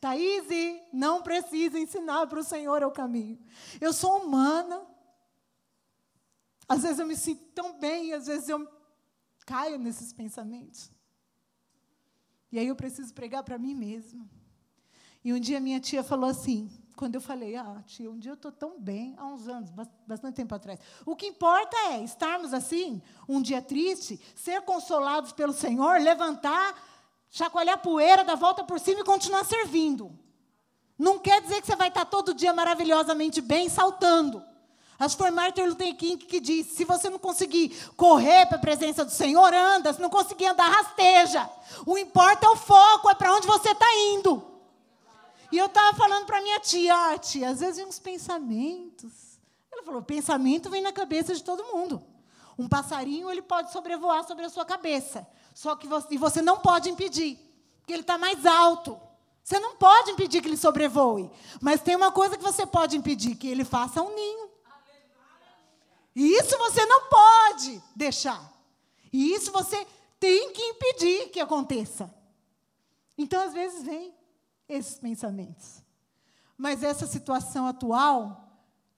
[0.00, 0.46] Thaís,
[0.92, 3.38] não precisa ensinar para o Senhor o caminho.
[3.80, 4.86] Eu sou humana.
[6.68, 8.66] Às vezes eu me sinto tão bem, às vezes eu
[9.44, 10.90] caio nesses pensamentos.
[12.50, 14.28] E aí eu preciso pregar para mim mesma.
[15.22, 18.36] E um dia minha tia falou assim, quando eu falei, ah, tia, um dia eu
[18.36, 19.70] estou tão bem, há uns anos,
[20.06, 20.80] bastante tempo atrás.
[21.04, 26.74] O que importa é estarmos assim, um dia triste, ser consolados pelo Senhor, levantar
[27.30, 30.10] chacoalhar a poeira, dar volta por cima e continuar servindo.
[30.98, 34.42] Não quer dizer que você vai estar todo dia maravilhosamente bem saltando.
[34.98, 38.60] Acho que foi Martin Luther King que disse: se você não conseguir correr para a
[38.60, 39.92] presença do Senhor, anda.
[39.92, 41.48] Se não conseguir andar, rasteja.
[41.84, 44.55] O importa é o foco, é para onde você está indo.
[45.50, 49.38] E eu estava falando para minha tia, ah, tia, às vezes vem uns pensamentos.
[49.70, 52.02] Ela falou, pensamento vem na cabeça de todo mundo.
[52.58, 56.58] Um passarinho ele pode sobrevoar sobre a sua cabeça, só que você, e você não
[56.58, 57.38] pode impedir,
[57.78, 58.98] porque ele está mais alto.
[59.44, 61.30] Você não pode impedir que ele sobrevoe,
[61.60, 64.50] mas tem uma coisa que você pode impedir, que ele faça um ninho.
[66.16, 68.52] E isso você não pode deixar.
[69.12, 69.86] E isso você
[70.18, 72.12] tem que impedir que aconteça.
[73.16, 74.14] Então, às vezes, vem
[74.68, 75.82] esses pensamentos.
[76.56, 78.48] Mas essa situação atual,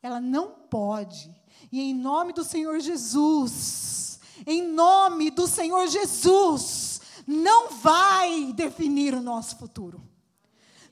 [0.03, 1.35] ela não pode.
[1.73, 9.21] E em nome do Senhor Jesus, em nome do Senhor Jesus, não vai definir o
[9.21, 10.03] nosso futuro.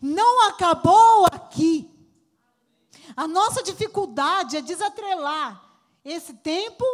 [0.00, 1.90] Não acabou aqui.
[3.16, 5.62] A nossa dificuldade é desatrelar
[6.04, 6.84] esse tempo,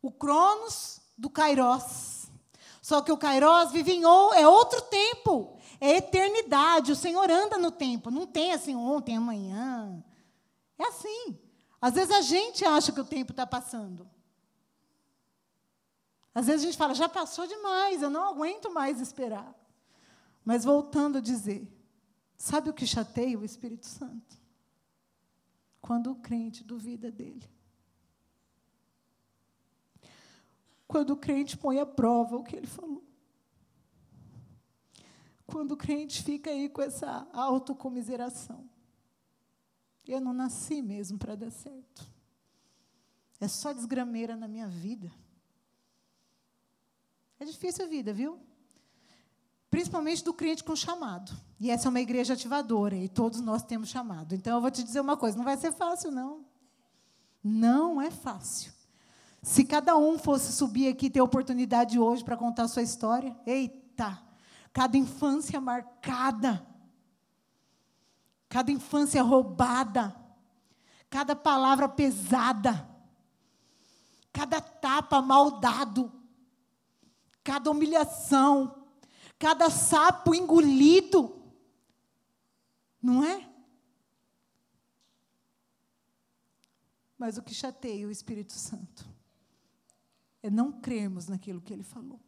[0.00, 2.26] o Cronos, do Kairos.
[2.80, 4.02] Só que o Kairos vive em
[4.34, 6.92] é outro tempo, é eternidade.
[6.92, 10.02] O Senhor anda no tempo, não tem assim ontem, amanhã.
[10.78, 11.36] É assim.
[11.80, 14.08] Às vezes a gente acha que o tempo está passando.
[16.32, 19.52] Às vezes a gente fala, já passou demais, eu não aguento mais esperar.
[20.44, 21.68] Mas voltando a dizer,
[22.36, 24.40] sabe o que chateia o Espírito Santo?
[25.80, 27.50] Quando o crente duvida dele.
[30.86, 33.02] Quando o crente põe à prova o que ele falou.
[35.46, 38.68] Quando o crente fica aí com essa autocomiseração.
[40.06, 42.08] Eu não nasci mesmo para dar certo.
[43.40, 45.12] É só desgrameira na minha vida.
[47.38, 48.38] É difícil a vida, viu?
[49.68, 51.32] Principalmente do crente com chamado.
[51.58, 54.34] E essa é uma igreja ativadora, e todos nós temos chamado.
[54.34, 56.44] Então eu vou te dizer uma coisa: não vai ser fácil, não.
[57.42, 58.72] Não é fácil.
[59.42, 63.36] Se cada um fosse subir aqui e ter oportunidade hoje para contar a sua história,
[63.44, 64.22] eita,
[64.72, 66.66] cada infância marcada,
[68.48, 70.16] cada infância roubada,
[71.10, 72.88] cada palavra pesada,
[74.32, 76.10] cada tapa mal dado,
[77.44, 78.86] cada humilhação,
[79.38, 81.38] cada sapo engolido.
[83.00, 83.50] Não é?
[87.18, 89.08] Mas o que chateia o Espírito Santo
[90.42, 92.20] é não crermos naquilo que ele falou.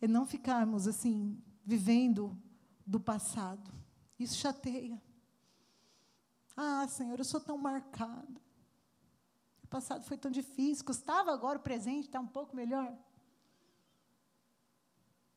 [0.00, 2.36] É não ficarmos assim, vivendo
[2.86, 3.70] do passado.
[4.18, 5.00] Isso chateia.
[6.56, 8.40] Ah, Senhor, eu sou tão marcada.
[9.62, 12.96] O passado foi tão difícil, custava agora o presente está um pouco melhor.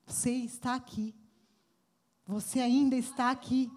[0.06, 1.16] Você está aqui.
[2.26, 3.72] Você ainda está aqui.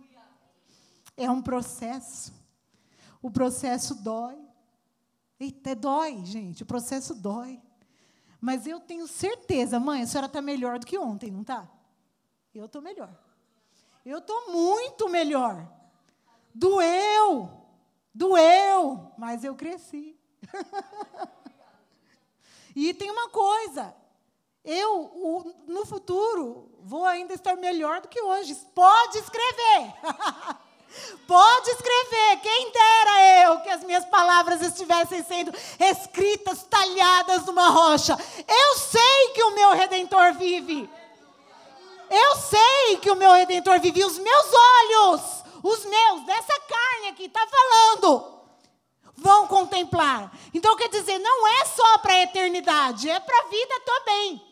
[1.17, 2.33] É um processo.
[3.21, 4.39] O processo dói.
[5.39, 7.61] Eita, dói, gente, o processo dói.
[8.47, 11.69] Mas eu tenho certeza, mãe, a senhora está melhor do que ontem, não está?
[12.55, 13.11] Eu estou melhor.
[14.05, 15.69] Eu estou muito melhor.
[16.55, 17.51] Doeu,
[18.15, 20.17] doeu, mas eu cresci.
[22.77, 23.93] e tem uma coisa,
[24.65, 28.55] eu, no futuro, vou ainda estar melhor do que hoje.
[28.73, 29.93] Pode escrever.
[31.27, 38.17] Pode escrever, quem dera eu que as minhas palavras estivessem sendo escritas, talhadas numa rocha.
[38.47, 40.89] Eu sei que o meu redentor vive.
[42.09, 44.05] Eu sei que o meu redentor vive.
[44.05, 45.23] Os meus olhos,
[45.63, 48.37] os meus, dessa carne aqui, está falando.
[49.17, 50.31] Vão contemplar.
[50.55, 54.43] Então quer dizer, não é só para a eternidade, é para a vida também.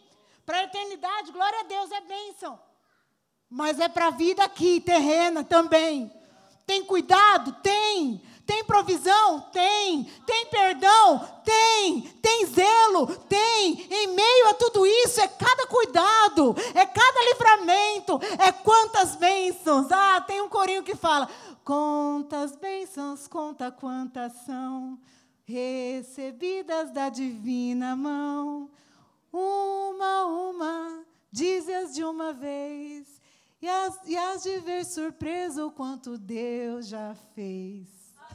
[0.44, 2.58] Para a eternidade, glória a Deus, é bênção.
[3.48, 6.12] Mas é para a vida aqui, terrena também.
[6.66, 7.52] Tem cuidado?
[7.62, 8.22] Tem.
[8.46, 9.40] Tem provisão?
[9.52, 10.04] Tem.
[10.26, 11.26] Tem perdão?
[11.44, 12.02] Tem.
[12.22, 13.06] Tem zelo?
[13.28, 13.86] Tem.
[13.90, 19.90] Em meio a tudo isso, é cada cuidado, é cada livramento, é quantas bênçãos.
[19.90, 21.28] Ah, tem um corinho que fala:
[21.64, 24.98] Quantas bênçãos, conta quantas são
[25.44, 28.70] recebidas da divina mão.
[29.32, 33.13] Uma, uma, dize-as de uma vez
[33.64, 37.88] e as, e as de ver surpresa o quanto Deus já fez.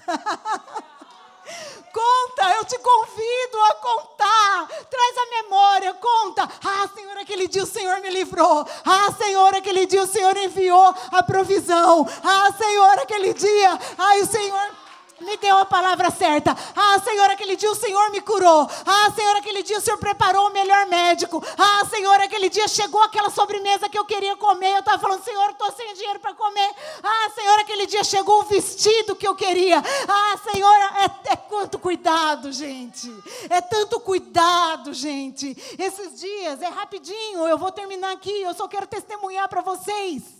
[1.93, 4.67] Conta, eu te convido a contar.
[4.89, 6.49] Traz a memória, conta.
[6.63, 8.65] Ah, Senhor, aquele dia o Senhor me livrou.
[8.85, 12.07] Ah, Senhor, aquele dia o Senhor enviou a provisão.
[12.23, 13.79] Ah, Senhor, aquele dia.
[13.97, 14.88] Ai, o Senhor.
[15.21, 16.55] Me deu a palavra certa.
[16.75, 18.67] Ah, Senhor, aquele dia o Senhor me curou.
[18.85, 21.43] Ah, Senhor, aquele dia o Senhor preparou o melhor médico.
[21.57, 24.73] Ah, Senhor, aquele dia chegou aquela sobremesa que eu queria comer.
[24.73, 26.69] Eu estava falando, Senhor, estou sem dinheiro para comer.
[27.03, 29.81] Ah, Senhor, aquele dia chegou o vestido que eu queria.
[30.07, 33.11] Ah, Senhor, é, é quanto cuidado, gente.
[33.49, 35.55] É tanto cuidado, gente.
[35.77, 38.41] Esses dias, é rapidinho, eu vou terminar aqui.
[38.41, 40.38] Eu só quero testemunhar para vocês.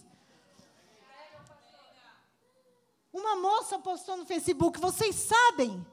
[3.19, 5.85] Uma moça postou no Facebook: vocês sabem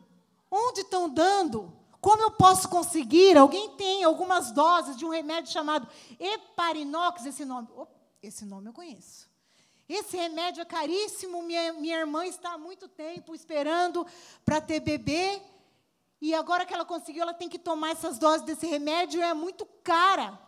[0.48, 1.72] onde estão dando?
[2.00, 3.36] Como eu posso conseguir?
[3.36, 5.88] Alguém tem algumas doses de um remédio chamado
[6.20, 7.26] Heparinox?
[7.26, 7.68] Esse nome,
[8.22, 9.28] esse nome eu conheço.
[9.88, 11.42] Esse remédio é caríssimo.
[11.42, 14.06] Minha, minha irmã está há muito tempo esperando
[14.44, 15.42] para ter bebê.
[16.20, 19.20] E agora que ela conseguiu, ela tem que tomar essas doses desse remédio.
[19.20, 20.38] É muito cara.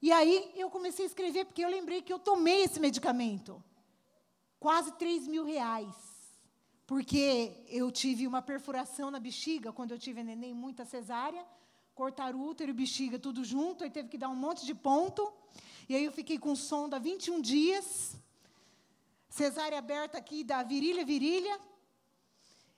[0.00, 3.60] E aí eu comecei a escrever, porque eu lembrei que eu tomei esse medicamento
[4.58, 5.94] quase 3 mil reais.
[6.86, 11.44] Porque eu tive uma perfuração na bexiga quando eu tive neném, muita cesárea.
[11.94, 15.32] Cortaram útero e bexiga tudo junto, aí teve que dar um monte de ponto.
[15.88, 18.16] E aí eu fiquei com sonda 21 dias.
[19.28, 21.58] Cesárea aberta aqui da virilha, virilha.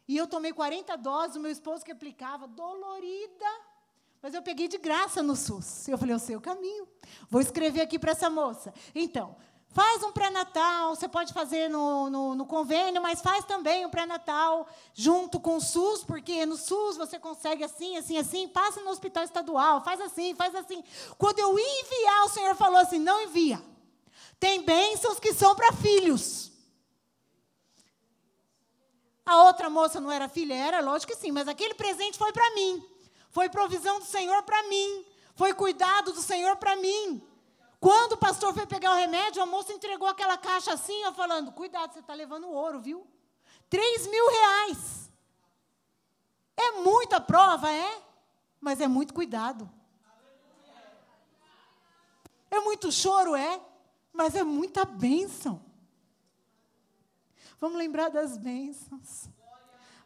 [0.06, 3.44] E eu tomei 40 doses, o meu esposo que aplicava, dolorida.
[4.22, 5.86] Mas eu peguei de graça no SUS.
[5.86, 6.88] Eu falei, eu sei o caminho.
[7.28, 8.72] Vou escrever aqui para essa moça.
[8.94, 9.36] Então,
[9.78, 14.66] Faz um pré-natal, você pode fazer no, no, no, convênio, mas faz também um pré-natal
[14.92, 19.22] junto com o SUS, porque no SUS você consegue assim, assim, assim, passa no hospital
[19.22, 20.82] estadual, faz assim, faz assim.
[21.16, 23.62] Quando eu enviar, o Senhor falou assim: não envia.
[24.40, 26.50] Tem bênçãos que são para filhos.
[29.24, 30.54] A outra moça não era filha?
[30.54, 32.84] Era, lógico que sim, mas aquele presente foi para mim.
[33.30, 35.06] Foi provisão do Senhor para mim.
[35.36, 37.27] Foi cuidado do Senhor para mim.
[37.80, 41.52] Quando o pastor foi pegar o remédio, a moça entregou aquela caixa assim, ó, falando:
[41.52, 43.06] Cuidado, você está levando ouro, viu?
[43.70, 45.12] Três mil reais.
[46.56, 48.02] É muita prova, é?
[48.60, 49.70] Mas é muito cuidado.
[52.50, 53.60] É muito choro, é?
[54.12, 55.62] Mas é muita bênção.
[57.60, 59.28] Vamos lembrar das bênçãos.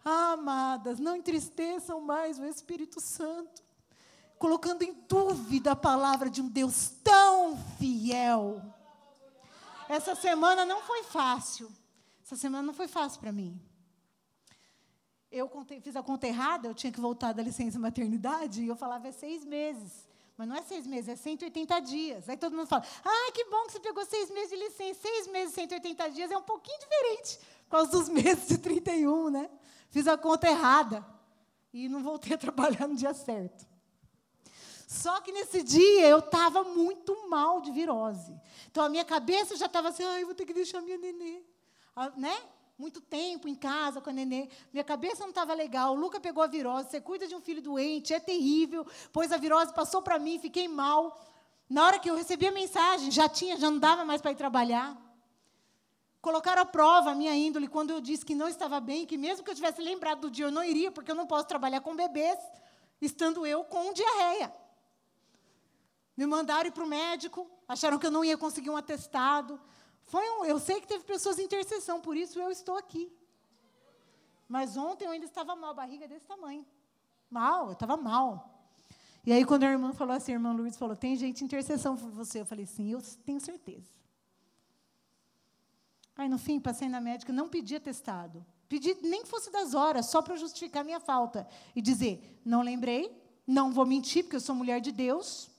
[0.05, 3.63] Ah, amadas, não entristeçam mais o Espírito Santo
[4.43, 8.61] colocando em dúvida a palavra de um Deus tão fiel.
[9.89, 11.71] Essa semana não foi fácil.
[12.25, 13.57] Essa semana não foi fácil para mim.
[15.31, 18.75] Eu contei, fiz a conta errada, eu tinha que voltar da licença maternidade, e eu
[18.75, 20.09] falava é seis meses.
[20.37, 22.29] Mas não é seis meses, é 180 dias.
[22.29, 25.03] Aí todo mundo fala, ah, que bom que você pegou seis meses de licença.
[25.03, 29.49] Seis meses, 180 dias é um pouquinho diferente, por causa dos meses de 31, né?
[29.89, 31.07] Fiz a conta errada.
[31.73, 33.71] E não voltei a trabalhar no dia certo.
[34.93, 38.39] Só que nesse dia eu estava muito mal de virose.
[38.71, 41.43] Então a minha cabeça já estava assim, ai, vou ter que deixar minha nenê.
[41.97, 42.39] Ah, né?
[42.77, 44.51] Muito tempo em casa com a nenê.
[44.71, 45.95] Minha cabeça não estava legal.
[45.95, 46.91] O Luca pegou a virose.
[46.91, 48.87] Você cuida de um filho doente, é terrível.
[49.11, 51.19] Pois a virose passou para mim, fiquei mal.
[51.71, 54.37] Na hora que eu recebi a mensagem, já tinha, já não dava mais para ir
[54.37, 54.95] trabalhar.
[56.21, 59.43] Colocaram à prova a minha índole quando eu disse que não estava bem, que mesmo
[59.43, 61.97] que eu tivesse lembrado do dia, eu não iria, porque eu não posso trabalhar com
[61.97, 62.39] bebês,
[63.01, 64.62] estando eu com diarreia.
[66.17, 69.61] Me mandaram ir para o médico, acharam que eu não ia conseguir um atestado.
[70.05, 73.11] Foi um, eu sei que teve pessoas em intercessão, por isso eu estou aqui.
[74.49, 76.67] Mas ontem eu ainda estava mal, barriga desse tamanho.
[77.31, 78.53] Mal, eu estava mal.
[79.25, 81.97] E aí, quando a irmã falou assim, a irmã Lourdes falou: tem gente em intercessão
[81.97, 82.41] por você.
[82.41, 83.89] Eu falei: sim, eu tenho certeza.
[86.17, 88.45] Aí, no fim, passei na médica, não pedi atestado.
[88.69, 91.49] Pedi nem que fosse das horas, só para justificar minha falta.
[91.75, 95.52] E dizer: não lembrei, não vou mentir, porque eu sou mulher de Deus.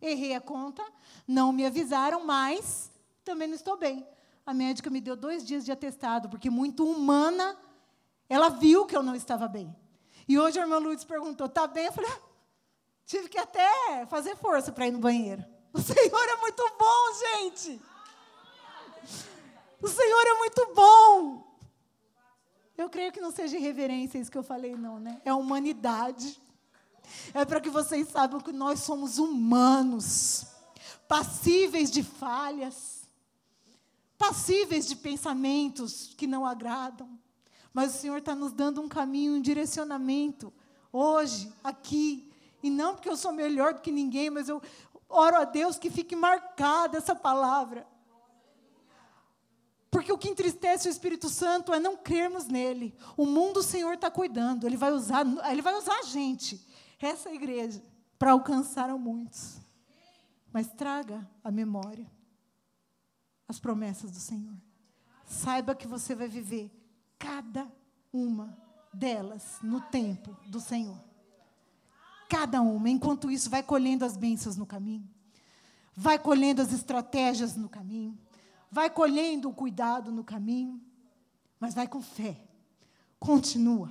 [0.00, 0.84] Errei a conta,
[1.26, 2.90] não me avisaram, mas
[3.24, 4.06] também não estou bem.
[4.46, 7.56] A médica me deu dois dias de atestado, porque muito humana,
[8.28, 9.74] ela viu que eu não estava bem.
[10.28, 11.86] E hoje a irmã Lourdes perguntou: está bem?
[11.86, 12.20] Eu falei: ah,
[13.04, 15.44] tive que até fazer força para ir no banheiro.
[15.70, 17.80] O Senhor é muito bom, gente.
[19.82, 21.48] O Senhor é muito bom.
[22.76, 25.20] Eu creio que não seja irreverência isso que eu falei, não, né?
[25.24, 26.40] É humanidade.
[27.34, 30.46] É para que vocês saibam que nós somos humanos,
[31.06, 33.08] passíveis de falhas,
[34.16, 37.18] passíveis de pensamentos que não agradam.
[37.72, 40.52] Mas o Senhor está nos dando um caminho, um direcionamento,
[40.92, 42.32] hoje, aqui.
[42.62, 44.60] E não porque eu sou melhor do que ninguém, mas eu
[45.08, 47.86] oro a Deus que fique marcada essa palavra.
[49.90, 52.94] Porque o que entristece o Espírito Santo é não crermos nele.
[53.16, 56.66] O mundo o Senhor está cuidando, ele vai usar, ele vai usar a gente
[57.06, 57.82] essa igreja
[58.18, 59.58] para alcançar a muitos.
[60.52, 62.06] Mas traga a memória
[63.48, 64.54] as promessas do Senhor.
[65.24, 66.70] Saiba que você vai viver
[67.18, 67.66] cada
[68.12, 68.56] uma
[68.92, 70.98] delas no tempo do Senhor.
[72.28, 72.90] Cada uma.
[72.90, 75.08] Enquanto isso, vai colhendo as bênçãos no caminho.
[75.96, 78.16] Vai colhendo as estratégias no caminho.
[78.70, 80.80] Vai colhendo o cuidado no caminho.
[81.58, 82.36] Mas vai com fé.
[83.18, 83.90] Continua.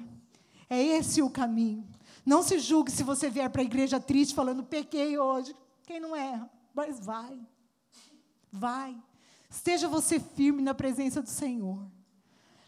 [0.69, 1.85] É esse o caminho.
[2.27, 5.55] Não se julgue se você vier para a igreja triste falando, pequei hoje.
[5.83, 6.51] Quem não erra?
[6.75, 7.39] Mas vai.
[8.51, 8.97] Vai.
[9.49, 11.79] Esteja você firme na presença do Senhor.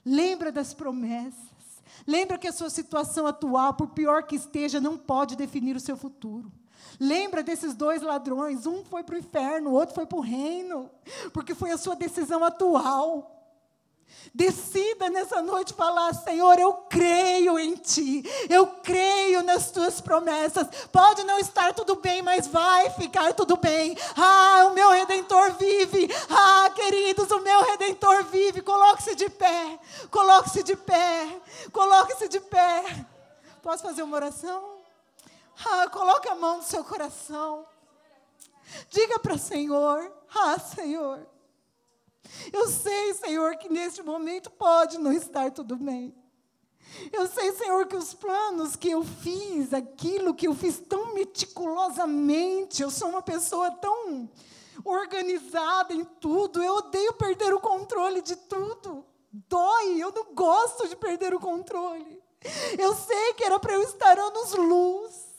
[0.05, 1.43] Lembra das promessas.
[2.07, 5.97] Lembra que a sua situação atual, por pior que esteja, não pode definir o seu
[5.97, 6.49] futuro.
[6.97, 10.89] Lembra desses dois ladrões, um foi para o inferno, o outro foi para o reino,
[11.33, 13.38] porque foi a sua decisão atual.
[14.33, 20.67] Decida nessa noite falar: Senhor, eu creio em Ti, eu creio nas Tuas promessas.
[20.91, 23.97] Pode não estar tudo bem, mas vai ficar tudo bem.
[24.15, 26.09] Ah, o meu redentor vive.
[26.29, 28.61] Ah, queridos, o meu redentor vive.
[28.61, 29.79] Coloque-se de pé,
[30.11, 31.41] coloque-se de pé,
[31.71, 33.05] coloque-se de pé.
[33.63, 34.77] Posso fazer uma oração?
[35.65, 37.65] Ah, coloque a mão no seu coração.
[38.89, 41.25] Diga para o Senhor: Ah, Senhor.
[42.51, 46.15] Eu sei, Senhor, que neste momento pode não estar tudo bem.
[47.11, 52.81] Eu sei, Senhor, que os planos que eu fiz, aquilo que eu fiz tão meticulosamente,
[52.81, 54.29] eu sou uma pessoa tão
[54.83, 59.05] organizada em tudo, eu odeio perder o controle de tudo.
[59.31, 62.21] Dói, eu não gosto de perder o controle.
[62.77, 65.29] Eu sei que era para eu estar anos luz.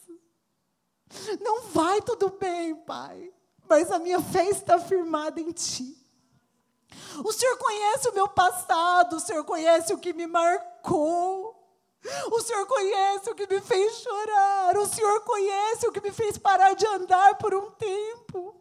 [1.40, 3.32] Não vai tudo bem, Pai,
[3.68, 5.99] mas a minha fé está firmada em Ti.
[7.24, 11.56] O Senhor conhece o meu passado, o Senhor conhece o que me marcou.
[12.32, 14.76] O Senhor conhece o que me fez chorar.
[14.78, 18.56] O Senhor conhece o que me fez parar de andar por um tempo.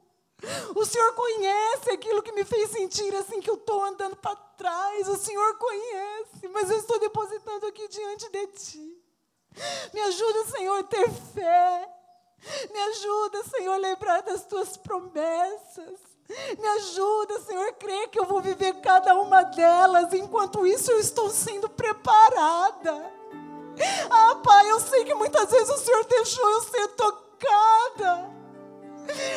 [0.76, 5.08] O Senhor conhece aquilo que me fez sentir assim que eu estou andando para trás.
[5.08, 9.04] O Senhor conhece, mas eu estou depositando aqui diante de Ti.
[9.94, 11.96] Me ajuda, Senhor, a ter fé.
[12.72, 16.09] Me ajuda, Senhor, a lembrar das Tuas promessas.
[16.30, 20.14] Me ajuda, Senhor, crer que eu vou viver cada uma delas.
[20.14, 23.12] Enquanto isso, eu estou sendo preparada.
[24.10, 28.39] Ah, Pai, eu sei que muitas vezes o Senhor deixou eu ser tocada.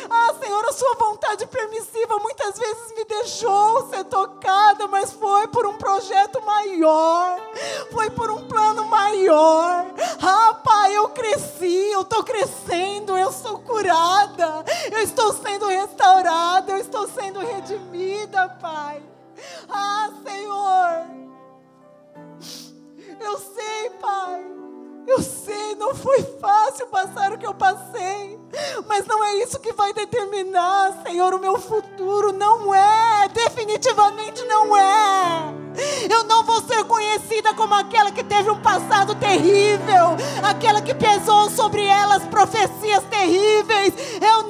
[0.09, 5.65] Ah, Senhor, a sua vontade permissiva muitas vezes me deixou ser tocada, mas foi por
[5.65, 7.39] um projeto maior,
[7.91, 9.85] foi por um plano maior.
[10.21, 16.77] Ah, Pai, eu cresci, eu estou crescendo, eu sou curada, eu estou sendo restaurada, eu
[16.77, 19.01] estou sendo redimida, Pai.
[19.69, 21.07] Ah, Senhor,
[23.19, 24.62] eu sei, Pai.
[25.05, 28.39] Eu sei, não foi fácil passar o que eu passei,
[28.87, 32.31] mas não é isso que vai determinar, Senhor, o meu futuro.
[32.31, 35.63] Não é, definitivamente não é.
[36.09, 41.49] Eu não vou ser conhecida como aquela que teve um passado terrível, aquela que pesou
[41.49, 43.93] sobre elas profecias terríveis.
[44.21, 44.43] Eu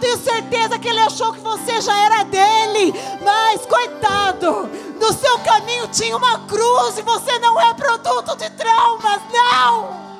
[0.00, 2.94] tenho certeza que ele achou que você já era dele.
[3.22, 9.20] Mas, coitado, no seu caminho tinha uma cruz e você não é produto de traumas,
[9.32, 10.10] não.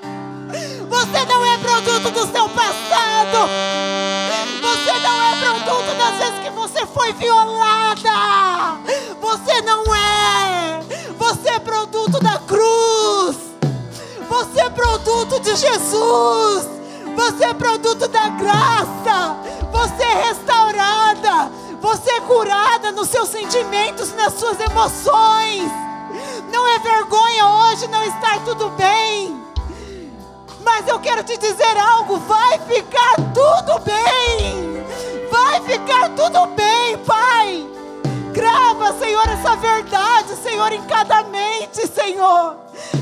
[0.88, 3.48] Você não é produto do seu passado.
[4.60, 8.80] Você não é produto das vezes que você foi violada.
[9.20, 10.80] Você não é.
[11.16, 13.36] Você é produto da cruz.
[14.28, 16.68] Você é produto de Jesus.
[17.16, 19.29] Você é produto da graça.
[19.80, 21.50] Você é restaurada.
[21.80, 25.72] Você é curada nos seus sentimentos, nas suas emoções.
[26.52, 29.42] Não é vergonha hoje não estar tudo bem.
[30.62, 34.84] Mas eu quero te dizer algo: vai ficar tudo bem.
[35.30, 37.66] Vai ficar tudo bem, Pai.
[38.34, 42.56] Grava, Senhor, essa verdade, Senhor, em cada mente, Senhor.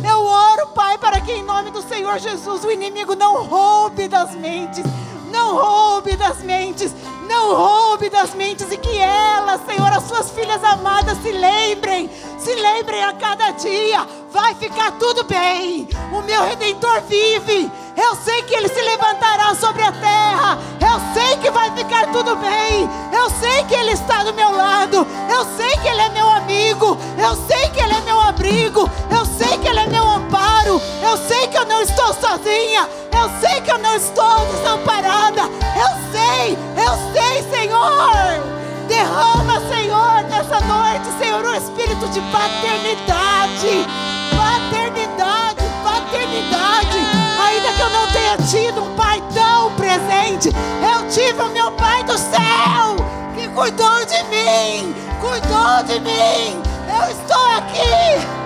[0.08, 4.30] Eu oro, Pai, para que em nome do Senhor Jesus o inimigo não roube das
[4.30, 4.84] mentes,
[5.32, 6.92] não roube das mentes,
[7.28, 12.10] não roube das mentes e que elas, Senhor, as suas filhas amadas se lembrem,
[12.48, 15.86] se lembrem a cada dia: vai ficar tudo bem.
[16.10, 17.70] O meu redentor vive.
[17.94, 20.58] Eu sei que ele se levantará sobre a terra.
[20.80, 22.88] Eu sei que vai ficar tudo bem.
[23.12, 25.06] Eu sei que ele está do meu lado.
[25.28, 26.96] Eu sei que ele é meu amigo.
[27.18, 28.88] Eu sei que ele é meu abrigo.
[29.10, 30.80] Eu sei que ele é meu amparo.
[31.02, 32.88] Eu sei que eu não estou sozinha.
[33.12, 35.42] Eu sei que eu não estou desamparada.
[35.42, 38.67] Eu sei, eu sei, Senhor.
[38.88, 43.86] Derrama, Senhor, nessa noite, Senhor, o um espírito de paternidade.
[44.34, 46.98] Paternidade, paternidade.
[47.46, 50.48] Ainda que eu não tenha tido um pai tão presente,
[50.90, 52.96] eu tive o meu pai do céu
[53.36, 56.62] que cuidou de mim, cuidou de mim.
[56.88, 58.38] Eu estou aqui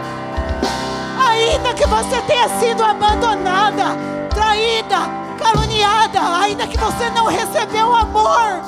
[1.32, 3.97] ainda que você tenha sido abandonada,
[4.30, 4.99] traída,
[5.38, 8.61] caluniada, ainda que você não recebeu amor,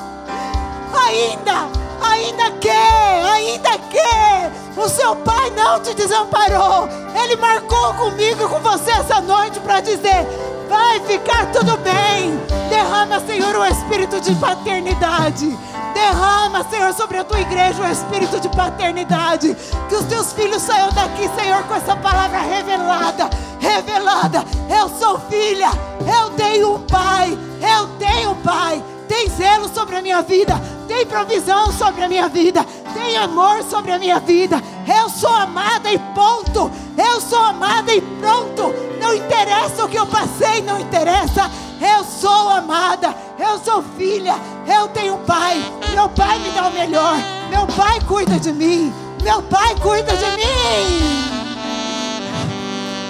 [0.97, 1.67] ainda,
[2.01, 6.87] ainda que, ainda que o seu pai não te desamparou,
[7.23, 10.27] ele marcou comigo com você essa noite para dizer:
[10.69, 12.37] vai ficar tudo bem.
[12.69, 15.57] Derrama, Senhor, o espírito de paternidade.
[15.93, 19.55] Derrama, Senhor, sobre a tua igreja o espírito de paternidade.
[19.87, 23.29] Que os teus filhos saiam daqui, Senhor, com essa palavra revelada.
[23.59, 24.43] Revelada.
[24.69, 25.69] Eu sou filha.
[26.01, 27.37] Eu tenho um pai.
[27.61, 28.83] Eu tenho um pai.
[29.07, 30.59] Tem zelo sobre a minha vida.
[30.87, 32.65] Tem provisão sobre a minha vida.
[32.93, 34.61] Tem amor sobre a minha vida.
[34.87, 36.71] Eu sou amada e ponto.
[36.97, 38.73] Eu sou amada e pronto.
[38.99, 41.49] Não interessa o que eu passei, não interessa.
[41.81, 45.61] Eu sou amada, eu sou filha, eu tenho pai.
[45.91, 47.17] Meu pai me dá o melhor.
[47.49, 48.93] Meu pai cuida de mim.
[49.21, 51.35] Meu pai cuida de mim.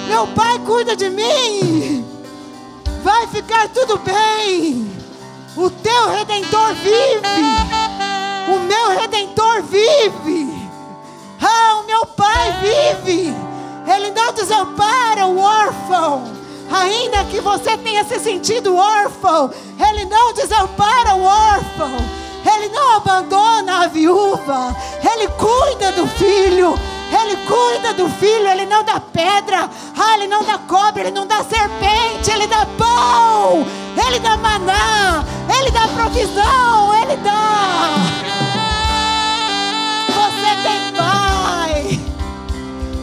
[0.08, 2.06] Meu pai cuida de mim.
[3.04, 4.95] Vai ficar tudo bem.
[5.58, 7.46] O teu redentor vive.
[8.54, 10.70] O meu redentor vive.
[11.42, 13.34] Ah, o meu pai vive.
[13.88, 16.46] Ele não desampara o órfão.
[16.72, 21.92] Ainda que você tenha se sentido órfão, Ele não desampara o órfão,
[22.44, 26.78] Ele não abandona a viúva, Ele cuida do filho,
[27.12, 31.26] Ele cuida do filho, Ele não dá pedra, ah, Ele não dá cobra, Ele não
[31.26, 33.66] dá serpente, Ele dá pão,
[34.08, 35.24] Ele dá maná,
[35.60, 37.96] Ele dá provisão, Ele dá.
[40.08, 42.00] Você tem pai,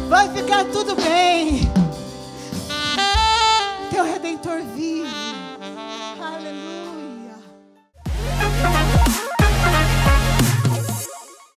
[0.09, 1.73] vai ficar tudo bem
[3.93, 5.22] teu redentor vive.